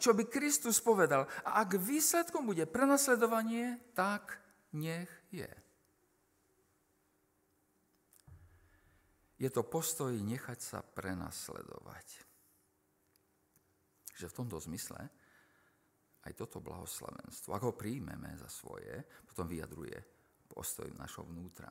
čo 0.00 0.10
by 0.16 0.26
Kristus 0.26 0.82
povedal. 0.82 1.30
A 1.46 1.62
ak 1.62 1.78
výsledkom 1.78 2.48
bude 2.48 2.66
prenasledovanie, 2.66 3.78
tak 3.94 4.40
nech 4.74 5.12
je. 5.30 5.67
Je 9.38 9.48
to 9.48 9.62
postoj 9.62 10.10
nechať 10.10 10.58
sa 10.58 10.78
prenasledovať. 10.82 12.06
Že 14.18 14.26
v 14.26 14.36
tomto 14.36 14.58
zmysle 14.58 14.98
aj 16.26 16.32
toto 16.34 16.58
blahoslavenstvo, 16.58 17.54
ak 17.54 17.62
ho 17.62 17.72
príjmeme 17.78 18.34
za 18.34 18.50
svoje, 18.50 19.06
potom 19.22 19.46
vyjadruje 19.46 19.94
postoj 20.50 20.90
našho 20.98 21.22
vnútra. 21.22 21.70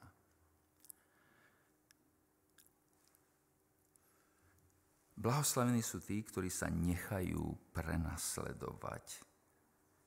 Blahoslavení 5.17 5.81
sú 5.81 6.00
tí, 6.00 6.21
ktorí 6.21 6.47
sa 6.47 6.69
nechajú 6.69 7.74
prenasledovať. 7.74 9.25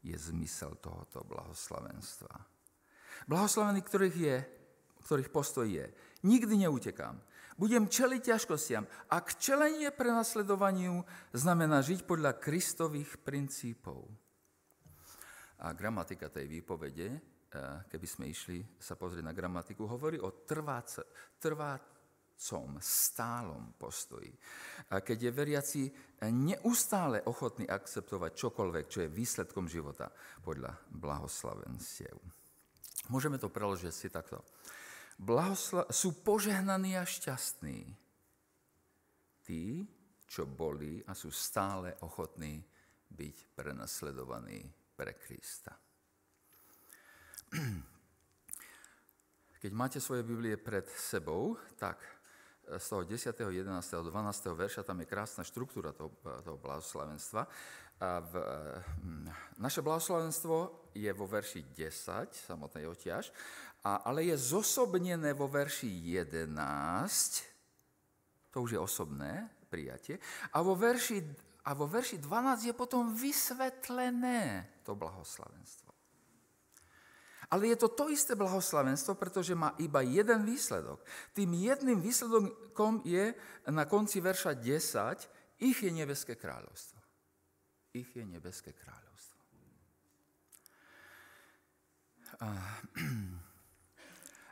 Je 0.06 0.16
zmysel 0.16 0.78
tohoto 0.80 1.26
blahoslavenstva. 1.26 2.30
Blahoslavení, 3.26 3.82
ktorých, 3.82 4.16
je, 4.16 4.36
ktorých 5.04 5.34
postoj 5.34 5.66
je, 5.66 5.92
nikdy 6.24 6.64
neutekám, 6.64 7.20
budem 7.60 7.84
čeliť 7.84 8.32
ťažkostiam. 8.32 8.88
Ak 9.12 9.36
čelenie 9.36 9.92
prenasledovaniu 9.92 11.04
znamená 11.36 11.84
žiť 11.84 12.08
podľa 12.08 12.40
Kristových 12.40 13.20
princípov. 13.20 14.08
A 15.60 15.76
gramatika 15.76 16.32
tej 16.32 16.48
výpovede, 16.48 17.08
eh, 17.12 17.20
keby 17.84 18.06
sme 18.08 18.32
išli 18.32 18.64
sa 18.80 18.96
pozrieť 18.96 19.28
na 19.28 19.36
gramatiku, 19.36 19.84
hovorí 19.84 20.16
o 20.16 20.40
trvácom, 20.40 21.04
stálom 22.80 23.76
postoji. 23.76 24.32
A 24.96 25.04
keď 25.04 25.28
je 25.28 25.36
veriaci 25.36 25.82
neustále 26.32 27.20
ochotný 27.28 27.68
akceptovať 27.68 28.32
čokoľvek, 28.32 28.84
čo 28.88 29.04
je 29.04 29.12
výsledkom 29.12 29.68
života 29.68 30.08
podľa 30.40 30.72
blahoslavenstiev. 30.88 32.16
Môžeme 33.12 33.36
to 33.36 33.52
preložiť 33.52 33.92
si 33.92 34.08
takto 34.08 34.40
blahosla- 35.18 35.90
sú 35.90 36.12
požehnaní 36.22 36.98
a 36.98 37.04
šťastní. 37.08 37.96
Tí, 39.42 39.88
čo 40.30 40.46
boli 40.46 41.02
a 41.06 41.14
sú 41.14 41.34
stále 41.34 41.98
ochotní 42.06 42.62
byť 43.10 43.36
prenasledovaní 43.58 44.70
pre 44.94 45.18
Krista. 45.18 45.74
Keď 49.60 49.73
máte 49.75 50.00
svoje 50.00 50.23
Biblie 50.23 50.56
pred 50.56 50.86
sebou, 50.88 51.58
tak 51.76 52.00
z 52.78 52.86
toho 52.86 53.02
10., 53.02 53.34
11., 53.34 53.66
12. 53.66 54.54
verša, 54.54 54.86
tam 54.86 55.02
je 55.02 55.10
krásna 55.10 55.42
štruktúra 55.42 55.90
toho, 55.90 56.14
toho 56.23 56.56
blahoslavenstva. 56.56 57.42
A 58.00 58.23
v, 58.23 58.32
hm, 59.02 59.26
naše 59.60 59.82
blahoslavenstvo 59.82 60.88
je 60.94 61.10
vo 61.12 61.26
verši 61.26 61.75
10, 61.75 62.32
samotnej 62.32 62.86
oťaž, 62.86 63.34
a, 63.84 64.04
ale 64.04 64.28
je 64.28 64.36
zosobnené 64.36 65.32
vo 65.32 65.49
verši 65.49 65.88
11, 65.88 66.52
to 68.52 68.62
už 68.62 68.76
je 68.76 68.80
osobné 68.80 69.49
prijatie, 69.73 70.21
a 70.52 70.60
vo 70.60 70.76
verši, 70.76 71.25
a 71.64 71.73
vo 71.73 71.86
verši 71.88 72.19
12 72.19 72.69
je 72.69 72.75
potom 72.76 73.14
vysvetlené 73.14 74.69
to 74.84 74.93
blahoslavenstvo. 74.93 75.90
Ale 77.50 77.66
je 77.66 77.82
to 77.82 77.88
to 77.90 78.06
isté 78.06 78.38
blahoslavenstvo, 78.38 79.19
pretože 79.19 79.58
má 79.58 79.75
iba 79.82 80.06
jeden 80.06 80.47
výsledok. 80.47 81.02
Tým 81.34 81.50
jedným 81.58 81.99
výsledkom 81.99 83.02
je 83.02 83.34
na 83.66 83.90
konci 83.90 84.23
verša 84.23 84.54
10, 84.54 85.66
ich 85.66 85.78
je 85.82 85.90
nebeské 85.90 86.38
kráľovstvo. 86.38 87.02
Ich 87.90 88.06
je 88.14 88.23
nebeské 88.23 88.71
kráľovstvo. 88.71 89.40
A, 92.38 92.49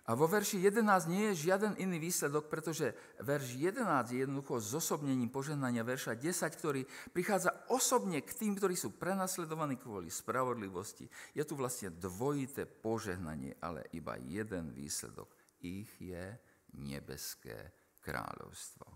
A 0.08 0.16
vo 0.16 0.24
verši 0.24 0.64
11 0.64 1.12
nie 1.12 1.28
je 1.30 1.52
žiaden 1.52 1.76
iný 1.76 2.00
výsledok, 2.00 2.48
pretože 2.48 2.96
verš 3.20 3.60
11 3.60 4.08
je 4.08 4.24
jednoducho 4.24 4.56
zosobnením 4.56 5.28
požehnania 5.28 5.84
verša 5.84 6.16
10, 6.16 6.48
ktorý 6.48 6.88
prichádza 7.12 7.52
osobne 7.68 8.24
k 8.24 8.32
tým, 8.32 8.56
ktorí 8.56 8.72
sú 8.72 8.96
prenasledovaní 8.96 9.76
kvôli 9.76 10.08
spravodlivosti. 10.08 11.12
Je 11.36 11.44
tu 11.44 11.60
vlastne 11.60 11.92
dvojité 11.92 12.64
požehnanie, 12.64 13.60
ale 13.60 13.84
iba 13.92 14.16
jeden 14.16 14.72
výsledok. 14.72 15.28
Ich 15.60 15.92
je 16.00 16.40
nebeské 16.80 17.68
kráľovstvo. 18.00 18.88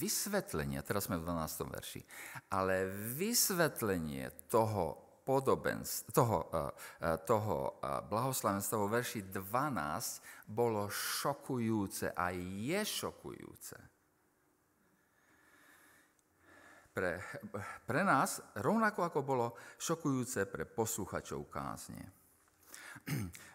Vysvetlenie, 0.00 0.80
teraz 0.80 1.04
sme 1.04 1.20
v 1.20 1.28
12. 1.28 1.68
verši, 1.68 2.00
ale 2.48 2.88
vysvetlenie 3.12 4.48
toho 4.48 5.03
podobenstv, 5.24 6.12
toho, 6.12 6.38
eh, 6.52 6.70
eh, 7.00 7.16
toho 7.24 7.80
eh, 7.80 8.04
blahoslavenstva 8.04 8.76
vo 8.76 8.88
verši 8.92 9.32
12 9.32 10.52
bolo 10.52 10.86
šokujúce 10.92 12.12
a 12.12 12.30
je 12.36 12.80
šokujúce. 12.84 13.76
Pre, 16.94 17.18
pre 17.90 18.00
nás 18.06 18.38
rovnako 18.54 19.02
ako 19.02 19.20
bolo 19.26 19.46
šokujúce 19.82 20.46
pre 20.46 20.62
posluchačov 20.62 21.50
kázne. 21.50 22.06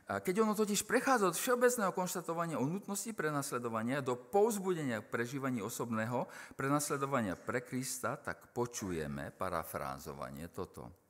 Keď 0.09 0.35
ono 0.43 0.51
totiž 0.51 0.83
prechádza 0.83 1.31
od 1.31 1.39
všeobecného 1.39 1.95
konštatovania 1.95 2.59
o 2.59 2.67
nutnosti 2.67 3.15
prenasledovania 3.15 4.03
do 4.03 4.19
povzbudenia 4.19 4.99
k 4.99 5.09
prežívaní 5.09 5.63
osobného 5.63 6.27
prenasledovania 6.59 7.39
pre 7.39 7.63
Krista, 7.63 8.19
tak 8.19 8.51
počujeme 8.51 9.31
parafrázovanie 9.31 10.51
toto 10.51 11.08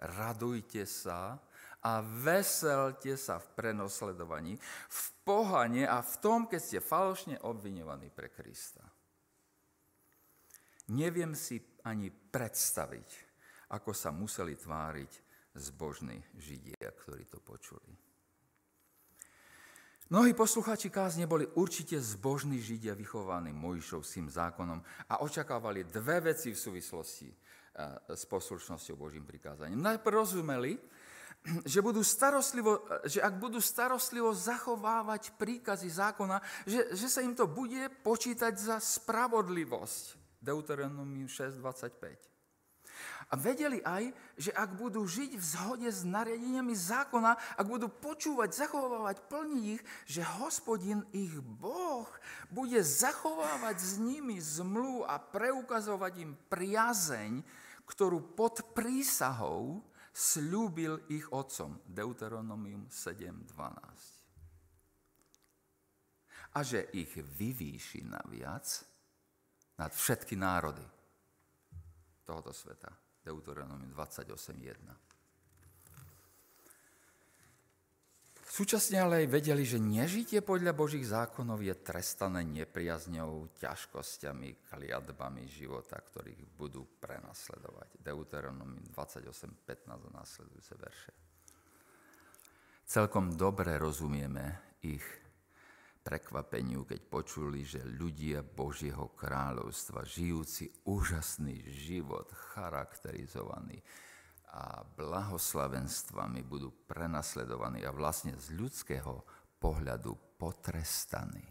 radujte 0.00 0.84
sa 0.84 1.40
a 1.86 2.02
veselte 2.02 3.14
sa 3.14 3.38
v 3.38 3.46
prenosledovaní, 3.54 4.58
v 4.90 5.04
pohane 5.22 5.86
a 5.86 6.02
v 6.02 6.14
tom, 6.18 6.50
keď 6.50 6.60
ste 6.60 6.78
falošne 6.82 7.36
obviňovaní 7.46 8.10
pre 8.10 8.32
Krista. 8.32 8.82
Neviem 10.90 11.34
si 11.34 11.58
ani 11.86 12.10
predstaviť, 12.10 13.08
ako 13.74 13.90
sa 13.90 14.14
museli 14.14 14.54
tváriť 14.54 15.12
zbožní 15.58 16.18
Židia, 16.38 16.90
ktorí 16.94 17.26
to 17.26 17.42
počuli. 17.42 18.06
Mnohí 20.06 20.38
posluchači 20.38 20.86
kázne 20.86 21.26
boli 21.26 21.50
určite 21.58 21.98
zbožní 21.98 22.62
Židia 22.62 22.94
vychovaní 22.94 23.50
Mojšovským 23.50 24.30
zákonom 24.30 24.78
a 25.10 25.18
očakávali 25.26 25.82
dve 25.90 26.30
veci 26.30 26.54
v 26.54 26.62
súvislosti 26.62 27.26
s 28.08 28.24
poslušnosťou 28.24 28.96
Božím 28.96 29.28
prikázaním. 29.28 29.84
Najprv 29.84 30.24
rozumeli, 30.24 30.80
že, 31.62 31.78
budú 31.84 32.02
starostlivo, 32.02 32.82
že 33.06 33.22
ak 33.22 33.38
budú 33.38 33.62
starostlivo 33.62 34.34
zachovávať 34.34 35.36
príkazy 35.38 35.86
zákona, 35.92 36.42
že, 36.66 36.90
že 36.96 37.06
sa 37.06 37.22
im 37.22 37.36
to 37.36 37.46
bude 37.46 37.86
počítať 38.02 38.56
za 38.56 38.76
spravodlivosť. 38.82 40.18
Deuteronomium 40.42 41.26
6.25. 41.26 42.36
A 43.26 43.34
vedeli 43.34 43.82
aj, 43.82 44.14
že 44.38 44.54
ak 44.54 44.78
budú 44.78 45.02
žiť 45.02 45.34
v 45.34 45.42
zhode 45.42 45.88
s 45.90 46.06
nariadeniami 46.06 46.70
zákona, 46.70 47.58
ak 47.58 47.66
budú 47.66 47.90
počúvať, 47.90 48.54
zachovávať, 48.54 49.26
plniť 49.26 49.64
ich, 49.66 49.82
že 50.06 50.22
hospodin 50.38 51.02
ich 51.10 51.34
Boh 51.42 52.06
bude 52.54 52.78
zachovávať 52.78 53.76
s 53.82 53.92
nimi 53.98 54.38
zmlu 54.38 55.02
a 55.02 55.18
preukazovať 55.18 56.12
im 56.22 56.32
priazeň, 56.46 57.42
ktorú 57.86 58.34
pod 58.34 58.74
prísahou 58.74 59.86
slúbil 60.10 60.98
ich 61.08 61.30
otcom. 61.30 61.78
Deuteronomium 61.86 62.90
7.12. 62.90 63.54
A 66.56 66.64
že 66.64 66.88
ich 66.96 67.12
vyvýši 67.14 68.08
naviac 68.08 68.64
nad 69.76 69.92
všetky 69.92 70.40
národy 70.40 70.82
tohoto 72.24 72.50
sveta. 72.50 72.88
Deuteronomium 73.22 73.92
28.1. 73.92 75.05
Súčasne 78.56 79.04
ale 79.04 79.14
aj 79.20 79.36
vedeli, 79.36 79.68
že 79.68 79.76
nežitie 79.76 80.40
podľa 80.40 80.72
Božích 80.72 81.04
zákonov 81.12 81.60
je 81.60 81.76
trestané 81.76 82.40
nepriazňou, 82.40 83.52
ťažkosťami, 83.60 84.64
kliatbami 84.72 85.44
života, 85.44 86.00
ktorých 86.00 86.56
budú 86.56 86.96
prenasledovať. 86.96 88.00
Deuteronomy 88.00 88.80
28, 88.96 89.60
15 89.60 89.92
a 89.92 90.08
následujúce 90.08 90.72
verše. 90.72 91.12
Celkom 92.88 93.36
dobre 93.36 93.76
rozumieme 93.76 94.72
ich 94.80 95.04
prekvapeniu, 96.00 96.88
keď 96.88 97.00
počuli, 97.12 97.60
že 97.60 97.84
ľudia 97.84 98.40
Božieho 98.40 99.12
kráľovstva, 99.12 100.08
žijúci 100.08 100.72
úžasný 100.88 101.60
život, 101.68 102.32
charakterizovaný 102.56 103.84
a 104.56 104.80
blahoslavenstvami 104.96 106.40
budú 106.40 106.72
prenasledovaní 106.88 107.84
a 107.84 107.92
vlastne 107.92 108.32
z 108.40 108.56
ľudského 108.56 109.20
pohľadu 109.60 110.40
potrestaní. 110.40 111.44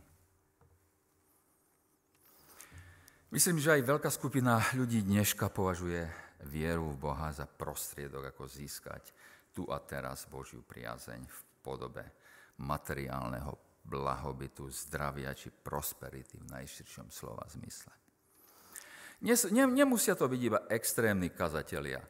Myslím, 3.29 3.61
že 3.61 3.77
aj 3.77 3.85
veľká 3.85 4.09
skupina 4.09 4.57
ľudí 4.73 5.05
dneška 5.05 5.53
považuje 5.53 6.07
vieru 6.49 6.93
v 6.93 7.01
Boha 7.09 7.29
za 7.29 7.45
prostriedok, 7.45 8.33
ako 8.33 8.49
získať 8.49 9.13
tu 9.53 9.69
a 9.69 9.77
teraz 9.81 10.25
Božiu 10.25 10.65
priazeň 10.65 11.21
v 11.29 11.39
podobe 11.61 12.05
materiálneho 12.57 13.83
blahobytu, 13.85 14.65
zdravia 14.73 15.29
či 15.37 15.53
prosperity 15.53 16.41
v 16.41 16.57
najširšom 16.57 17.13
slova 17.13 17.45
zmysle. 17.53 17.93
Nemusia 19.51 20.17
to 20.17 20.25
byť 20.25 20.41
iba 20.41 20.65
extrémni 20.73 21.29
kazatelia, 21.29 22.01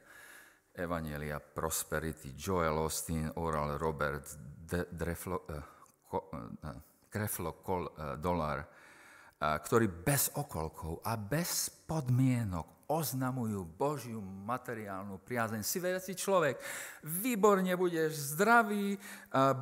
Evangelia 0.76 1.40
Prosperity, 1.40 2.34
Joel 2.36 2.78
Austin, 2.78 3.32
Oral 3.36 3.78
Robert, 3.78 4.28
De, 4.66 4.88
Dreflo, 4.92 5.46
eh, 5.48 5.62
ko, 6.08 6.30
eh, 6.32 6.80
Kreflo 7.10 7.64
Kol, 7.64 7.88
eh, 7.88 8.18
Dolar, 8.20 8.60
eh, 8.60 9.58
ktorí 9.64 9.88
bez 9.88 10.36
okolkov 10.36 11.00
a 11.08 11.16
bez 11.16 11.72
podmienok 11.88 12.76
oznamujú 12.86 13.66
Božiu 13.66 14.22
materiálnu 14.22 15.18
priazeň. 15.26 15.62
Si 15.66 15.82
veriaci 15.82 16.14
človek, 16.14 16.62
výborne 17.02 17.74
budeš 17.74 18.38
zdravý, 18.38 18.94
eh, 18.94 19.00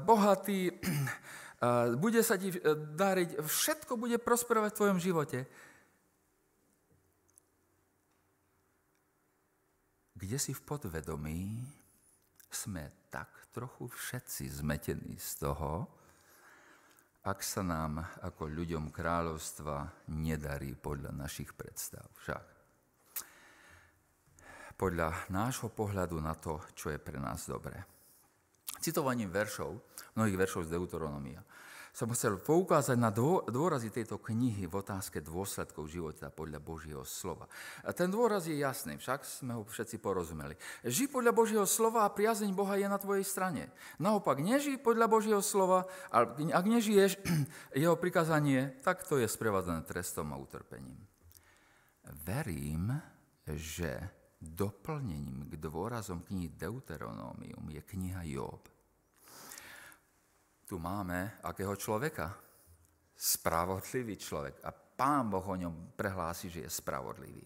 bohatý, 0.04 0.72
eh, 0.72 1.96
bude 1.96 2.20
sa 2.20 2.36
ti 2.36 2.52
dariť, 2.96 3.40
všetko 3.40 3.96
bude 3.96 4.20
prosperovať 4.20 4.72
v 4.76 4.80
tvojom 4.80 5.00
živote. 5.00 5.48
Kde 10.24 10.40
si 10.40 10.56
v 10.56 10.64
podvedomí 10.64 11.60
sme 12.48 13.12
tak 13.12 13.28
trochu 13.52 13.92
všetci 13.92 14.64
zmetení 14.64 15.20
z 15.20 15.44
toho, 15.44 15.84
ak 17.28 17.44
sa 17.44 17.60
nám 17.60 18.00
ako 18.24 18.48
ľuďom 18.48 18.88
kráľovstva 18.88 20.08
nedarí 20.16 20.80
podľa 20.80 21.12
našich 21.12 21.52
predstav. 21.52 22.08
Však 22.24 22.44
podľa 24.80 25.28
nášho 25.28 25.68
pohľadu 25.68 26.24
na 26.24 26.36
to, 26.40 26.60
čo 26.72 26.92
je 26.92 27.00
pre 27.00 27.20
nás 27.20 27.44
dobré. 27.44 27.84
Citovaním 28.80 29.28
veršov, 29.28 29.76
mnohých 30.16 30.40
veršov 30.40 30.68
z 30.68 30.76
Deuteronomia, 30.76 31.44
som 31.94 32.10
chcel 32.10 32.42
poukázať 32.42 32.98
na 32.98 33.14
dôrazy 33.14 33.94
tejto 33.94 34.18
knihy 34.18 34.66
v 34.66 34.82
otázke 34.82 35.22
dôsledkov 35.22 35.86
života 35.94 36.34
podľa 36.34 36.58
Božieho 36.58 37.06
slova. 37.06 37.46
A 37.86 37.94
ten 37.94 38.10
dôraz 38.10 38.50
je 38.50 38.58
jasný, 38.58 38.98
však 38.98 39.22
sme 39.22 39.54
ho 39.54 39.62
všetci 39.62 40.02
porozumeli. 40.02 40.58
Ži 40.82 41.06
podľa 41.06 41.38
Božieho 41.38 41.70
slova 41.70 42.10
a 42.10 42.10
priazeň 42.10 42.50
Boha 42.58 42.82
je 42.82 42.90
na 42.90 42.98
tvojej 42.98 43.22
strane. 43.22 43.70
Naopak, 44.02 44.42
neži 44.42 44.82
podľa 44.82 45.06
Božieho 45.06 45.42
slova, 45.46 45.86
a 46.10 46.26
ak 46.34 46.66
nežiješ 46.66 47.22
jeho 47.86 47.94
prikázanie, 47.94 48.74
tak 48.82 49.06
to 49.06 49.22
je 49.22 49.30
sprevádzané 49.30 49.86
trestom 49.86 50.34
a 50.34 50.42
utrpením. 50.42 50.98
Verím, 52.26 52.90
že 53.46 54.02
doplnením 54.42 55.46
k 55.46 55.62
dôrazom 55.62 56.26
knihy 56.26 56.58
Deuteronómium 56.58 57.70
je 57.70 57.82
kniha 57.86 58.26
Job 58.26 58.73
tu 60.74 60.82
máme 60.82 61.38
akého 61.46 61.78
človeka? 61.78 62.34
Spravodlivý 63.14 64.18
človek. 64.18 64.66
A 64.66 64.74
pán 64.74 65.30
Boh 65.30 65.46
o 65.46 65.54
ňom 65.54 65.94
prehlási, 65.94 66.50
že 66.50 66.66
je 66.66 66.70
spravodlivý. 66.74 67.46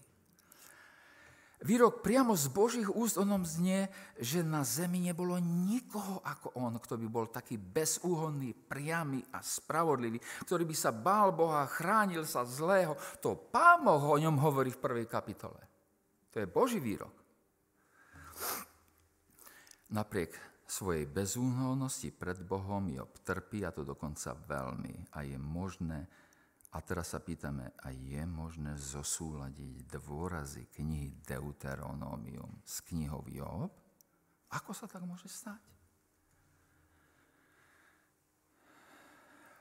Výrok 1.58 2.00
priamo 2.00 2.32
z 2.32 2.48
Božích 2.48 2.88
úst 2.88 3.20
o 3.20 3.28
ňom 3.28 3.44
znie, 3.44 3.92
že 4.16 4.40
na 4.40 4.64
zemi 4.64 5.04
nebolo 5.04 5.36
nikoho 5.42 6.24
ako 6.24 6.56
on, 6.56 6.80
kto 6.80 6.96
by 6.96 7.06
bol 7.10 7.28
taký 7.28 7.60
bezúhonný, 7.60 8.54
priamy 8.54 9.20
a 9.34 9.44
spravodlivý, 9.44 10.22
ktorý 10.48 10.64
by 10.64 10.76
sa 10.78 10.94
bál 10.94 11.36
Boha, 11.36 11.68
chránil 11.68 12.24
sa 12.24 12.48
zlého. 12.48 12.96
To 13.20 13.36
pán 13.36 13.84
Boh 13.84 14.00
o 14.00 14.16
ňom 14.16 14.40
hovorí 14.40 14.72
v 14.72 14.80
prvej 14.80 15.04
kapitole. 15.04 15.60
To 16.32 16.40
je 16.40 16.48
Boží 16.48 16.80
výrok. 16.80 17.12
Napriek 19.92 20.32
svojej 20.68 21.08
bezúhonnosti 21.08 22.12
pred 22.12 22.44
Bohom 22.44 22.92
Job 22.92 23.08
trpí 23.24 23.64
a 23.64 23.72
to 23.72 23.88
dokonca 23.88 24.36
veľmi. 24.36 25.16
A 25.16 25.24
je 25.24 25.40
možné, 25.40 26.04
a 26.76 26.78
teraz 26.84 27.16
sa 27.16 27.24
pýtame, 27.24 27.72
a 27.80 27.88
je 27.88 28.20
možné 28.28 28.76
zosúľadiť 28.76 29.88
dôrazy 29.88 30.68
knihy 30.68 31.24
Deuteronomium 31.24 32.60
s 32.68 32.84
knihou 32.84 33.24
Job? 33.32 33.72
Ako 34.52 34.76
sa 34.76 34.84
tak 34.84 35.08
môže 35.08 35.28
stať? 35.28 35.60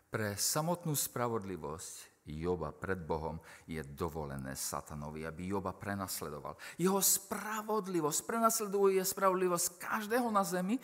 Pre 0.08 0.36
samotnú 0.36 0.96
spravodlivosť 0.96 2.17
Joba 2.28 2.76
pred 2.76 3.00
Bohom 3.00 3.40
je 3.64 3.80
dovolené 3.84 4.56
satanovi, 4.56 5.24
aby 5.24 5.48
Joba 5.52 5.72
prenasledoval. 5.72 6.60
Jeho 6.76 7.00
spravodlivosť, 7.00 8.20
prenasleduje 8.28 9.00
spravodlivosť 9.04 9.68
každého 9.80 10.28
na 10.28 10.44
zemi, 10.44 10.76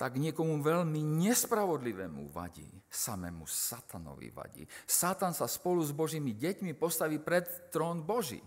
tak 0.00 0.16
niekomu 0.16 0.64
veľmi 0.64 1.04
nespravodlivému 1.28 2.32
vadí. 2.32 2.64
Samému 2.88 3.44
satanovi 3.44 4.32
vadí. 4.32 4.64
Satan 4.88 5.36
sa 5.36 5.44
spolu 5.44 5.84
s 5.84 5.92
Božími 5.92 6.32
deťmi 6.32 6.72
postaví 6.72 7.20
pred 7.20 7.44
trón 7.68 8.00
Boží. 8.00 8.40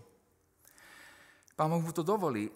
Pán 1.54 1.70
mu 1.70 1.94
to 1.94 2.02
dovolí. 2.02 2.50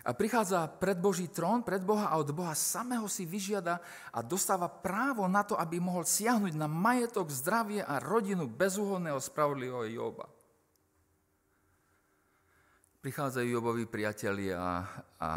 A 0.00 0.16
prichádza 0.16 0.64
pred 0.64 0.96
Boží 0.96 1.28
trón, 1.28 1.60
pred 1.60 1.84
Boha 1.84 2.08
a 2.08 2.16
od 2.16 2.32
Boha 2.32 2.56
samého 2.56 3.04
si 3.04 3.28
vyžiada 3.28 3.84
a 4.08 4.24
dostáva 4.24 4.64
právo 4.68 5.28
na 5.28 5.44
to, 5.44 5.60
aby 5.60 5.76
mohol 5.76 6.08
siahnuť 6.08 6.56
na 6.56 6.64
majetok, 6.64 7.28
zdravie 7.28 7.84
a 7.84 8.00
rodinu 8.00 8.48
bezúhodného 8.48 9.20
spravodlivého 9.20 9.84
Joba. 9.92 10.26
Prichádzajú 13.00 13.48
Jobovi 13.48 13.84
priatelia 13.88 14.56
a, 14.60 14.74
a 15.20 15.30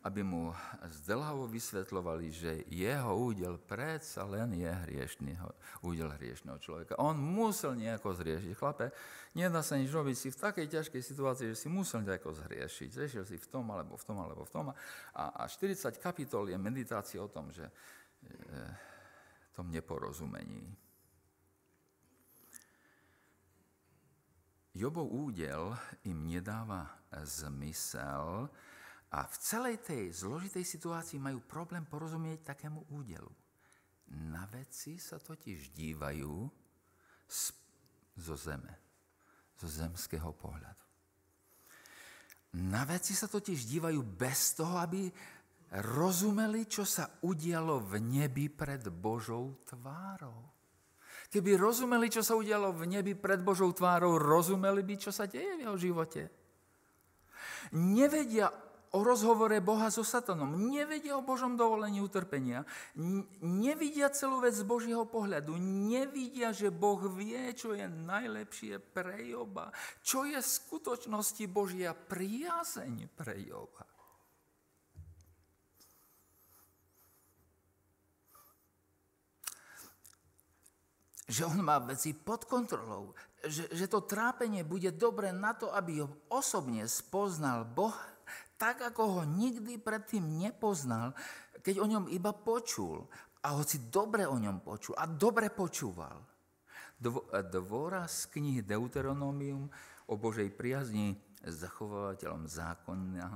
aby 0.00 0.24
mu 0.24 0.56
zdlhavo 1.04 1.44
vysvetľovali, 1.44 2.32
že 2.32 2.64
jeho 2.72 3.12
údel 3.12 3.60
predsa 3.60 4.24
len 4.24 4.56
je 4.56 4.72
hriešný, 4.88 5.36
údel 5.84 6.08
hriešného 6.16 6.56
človeka. 6.56 6.96
On 6.96 7.12
musel 7.12 7.76
nejako 7.76 8.16
zriešiť. 8.16 8.52
Chlape, 8.56 8.96
nedá 9.36 9.60
sa 9.60 9.76
nič 9.76 9.92
robiť 9.92 10.16
si 10.16 10.28
v 10.32 10.40
takej 10.40 10.66
ťažkej 10.72 11.02
situácii, 11.04 11.52
že 11.52 11.60
si 11.60 11.68
musel 11.68 12.00
nejako 12.00 12.32
zriešiť. 12.32 12.88
Zriešil 12.88 13.24
si 13.28 13.36
v 13.36 13.46
tom, 13.52 13.68
alebo 13.68 14.00
v 14.00 14.04
tom, 14.08 14.16
alebo 14.24 14.42
v 14.48 14.52
tom. 14.52 14.64
A, 15.12 15.24
a 15.36 15.44
40 15.44 16.00
kapitol 16.00 16.48
je 16.48 16.56
meditácia 16.56 17.20
o 17.20 17.28
tom, 17.28 17.52
že 17.52 17.68
e, 17.68 18.90
tom 19.60 19.68
neporozumení. 19.68 20.72
Jobov 24.72 25.12
údel 25.12 25.76
im 26.08 26.24
nedáva 26.24 26.88
zmysel, 27.12 28.48
a 29.10 29.26
v 29.26 29.36
celej 29.42 29.82
tej 29.82 30.14
zložitej 30.14 30.62
situácii 30.62 31.18
majú 31.18 31.42
problém 31.42 31.82
porozumieť 31.82 32.54
takému 32.54 32.94
údelu. 32.94 33.30
Na 34.30 34.46
veci 34.50 34.98
sa 35.02 35.18
totiž 35.18 35.74
dívajú 35.74 36.34
zo 38.18 38.36
zeme, 38.38 38.74
zo 39.58 39.66
zemského 39.66 40.30
pohľadu. 40.34 40.84
Na 42.58 42.82
veci 42.82 43.14
sa 43.14 43.30
totiž 43.30 43.66
dívajú 43.66 44.02
bez 44.02 44.58
toho, 44.58 44.82
aby 44.82 45.06
rozumeli, 45.94 46.66
čo 46.66 46.82
sa 46.82 47.06
udialo 47.22 47.78
v 47.78 48.02
nebi 48.02 48.50
pred 48.50 48.82
Božou 48.90 49.58
tvárou. 49.62 50.50
Keby 51.30 51.54
rozumeli, 51.54 52.10
čo 52.10 52.26
sa 52.26 52.34
udialo 52.34 52.74
v 52.74 52.90
nebi 52.90 53.14
pred 53.14 53.38
Božou 53.38 53.70
tvárou, 53.70 54.18
rozumeli 54.18 54.82
by, 54.82 54.94
čo 54.98 55.14
sa 55.14 55.30
deje 55.30 55.62
v 55.62 55.62
jeho 55.62 55.78
živote. 55.78 56.26
Nevedia 57.70 58.50
o 58.90 59.06
rozhovore 59.06 59.54
Boha 59.62 59.86
so 59.90 60.02
satanom, 60.02 60.50
nevedia 60.50 61.14
o 61.14 61.22
Božom 61.22 61.54
dovolení 61.54 62.02
utrpenia, 62.02 62.66
nevidia 63.38 64.10
celú 64.10 64.42
vec 64.42 64.58
z 64.58 64.66
Božieho 64.66 65.06
pohľadu, 65.06 65.54
nevidia, 65.62 66.50
že 66.50 66.74
Boh 66.74 66.98
vie, 67.14 67.54
čo 67.54 67.70
je 67.78 67.86
najlepšie 67.86 68.82
pre 68.90 69.22
Joba, 69.30 69.70
čo 70.02 70.26
je 70.26 70.38
v 70.38 70.52
skutočnosti 70.58 71.44
Božia 71.46 71.94
priazeň 71.94 73.14
pre 73.14 73.38
Joba. 73.46 73.86
Že 81.30 81.46
on 81.46 81.62
má 81.62 81.78
veci 81.78 82.10
pod 82.10 82.42
kontrolou, 82.50 83.14
že, 83.46 83.70
že 83.70 83.86
to 83.86 84.02
trápenie 84.02 84.66
bude 84.66 84.90
dobre 84.90 85.30
na 85.30 85.54
to, 85.54 85.70
aby 85.70 86.02
ho 86.02 86.10
osobne 86.26 86.90
spoznal 86.90 87.62
Boh 87.62 87.94
tak, 88.60 88.84
ako 88.84 89.02
ho 89.08 89.22
nikdy 89.24 89.80
predtým 89.80 90.36
nepoznal, 90.36 91.16
keď 91.64 91.80
o 91.80 91.88
ňom 91.88 92.12
iba 92.12 92.36
počul. 92.36 93.08
A 93.40 93.56
hoci 93.56 93.88
dobre 93.88 94.28
o 94.28 94.36
ňom 94.36 94.60
počul 94.60 94.92
a 95.00 95.08
dobre 95.08 95.48
počúval. 95.48 96.20
Dôraz 97.48 98.28
knihy 98.28 98.60
Deuteronomium 98.60 99.64
o 100.04 100.14
Božej 100.20 100.52
priazni 100.52 101.16
s 101.40 101.64
zachovávateľom 101.64 102.44
zákona 102.44 103.28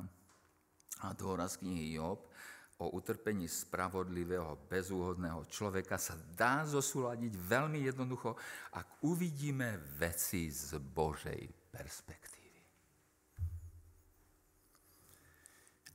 a 1.01 1.09
dôraz 1.17 1.57
knihy 1.57 1.97
Job 1.97 2.29
o 2.77 2.93
utrpení 2.93 3.49
spravodlivého, 3.49 4.61
bezúhodného 4.69 5.49
človeka 5.49 5.97
sa 5.97 6.19
dá 6.37 6.69
zosúľadiť 6.69 7.33
veľmi 7.33 7.81
jednoducho, 7.89 8.37
ak 8.77 9.09
uvidíme 9.09 9.81
veci 9.97 10.53
z 10.53 10.77
Božej 10.83 11.49
perspektívy. 11.73 12.34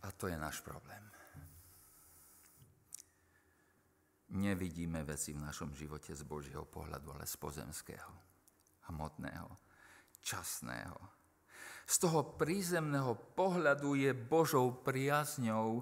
A 0.03 0.11
to 0.15 0.31
je 0.31 0.37
náš 0.39 0.63
problém. 0.63 1.03
Nevidíme 4.29 5.01
veci 5.01 5.33
v 5.33 5.41
našom 5.41 5.73
živote 5.73 6.13
z 6.13 6.21
Božieho 6.21 6.61
pohľadu, 6.69 7.17
ale 7.17 7.25
z 7.25 7.33
pozemského, 7.41 8.13
hmotného, 8.93 9.49
časného. 10.21 11.01
Z 11.89 12.05
toho 12.05 12.37
prízemného 12.37 13.17
pohľadu 13.33 13.97
je 13.97 14.13
Božou 14.13 14.69
priazňou 14.85 15.81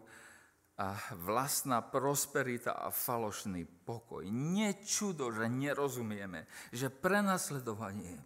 a 0.79 0.95
vlastná 1.19 1.83
prosperita 1.83 2.71
a 2.79 2.87
falošný 2.87 3.67
pokoj. 3.83 4.23
Nečudo, 4.31 5.27
že 5.35 5.51
nerozumieme, 5.51 6.47
že 6.71 6.87
prenasledovanie 6.87 8.23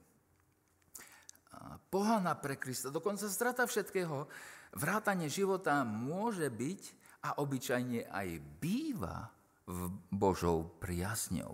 pohana 1.90 2.38
pre 2.38 2.56
Krista, 2.58 2.94
dokonca 2.94 3.28
strata 3.28 3.68
všetkého, 3.68 4.28
vrátanie 4.76 5.28
života 5.28 5.84
môže 5.84 6.48
byť 6.48 6.82
a 7.22 7.38
obyčajne 7.38 8.10
aj 8.10 8.28
býva 8.60 9.30
v 9.68 9.80
Božou 10.10 10.68
priazňou. 10.82 11.54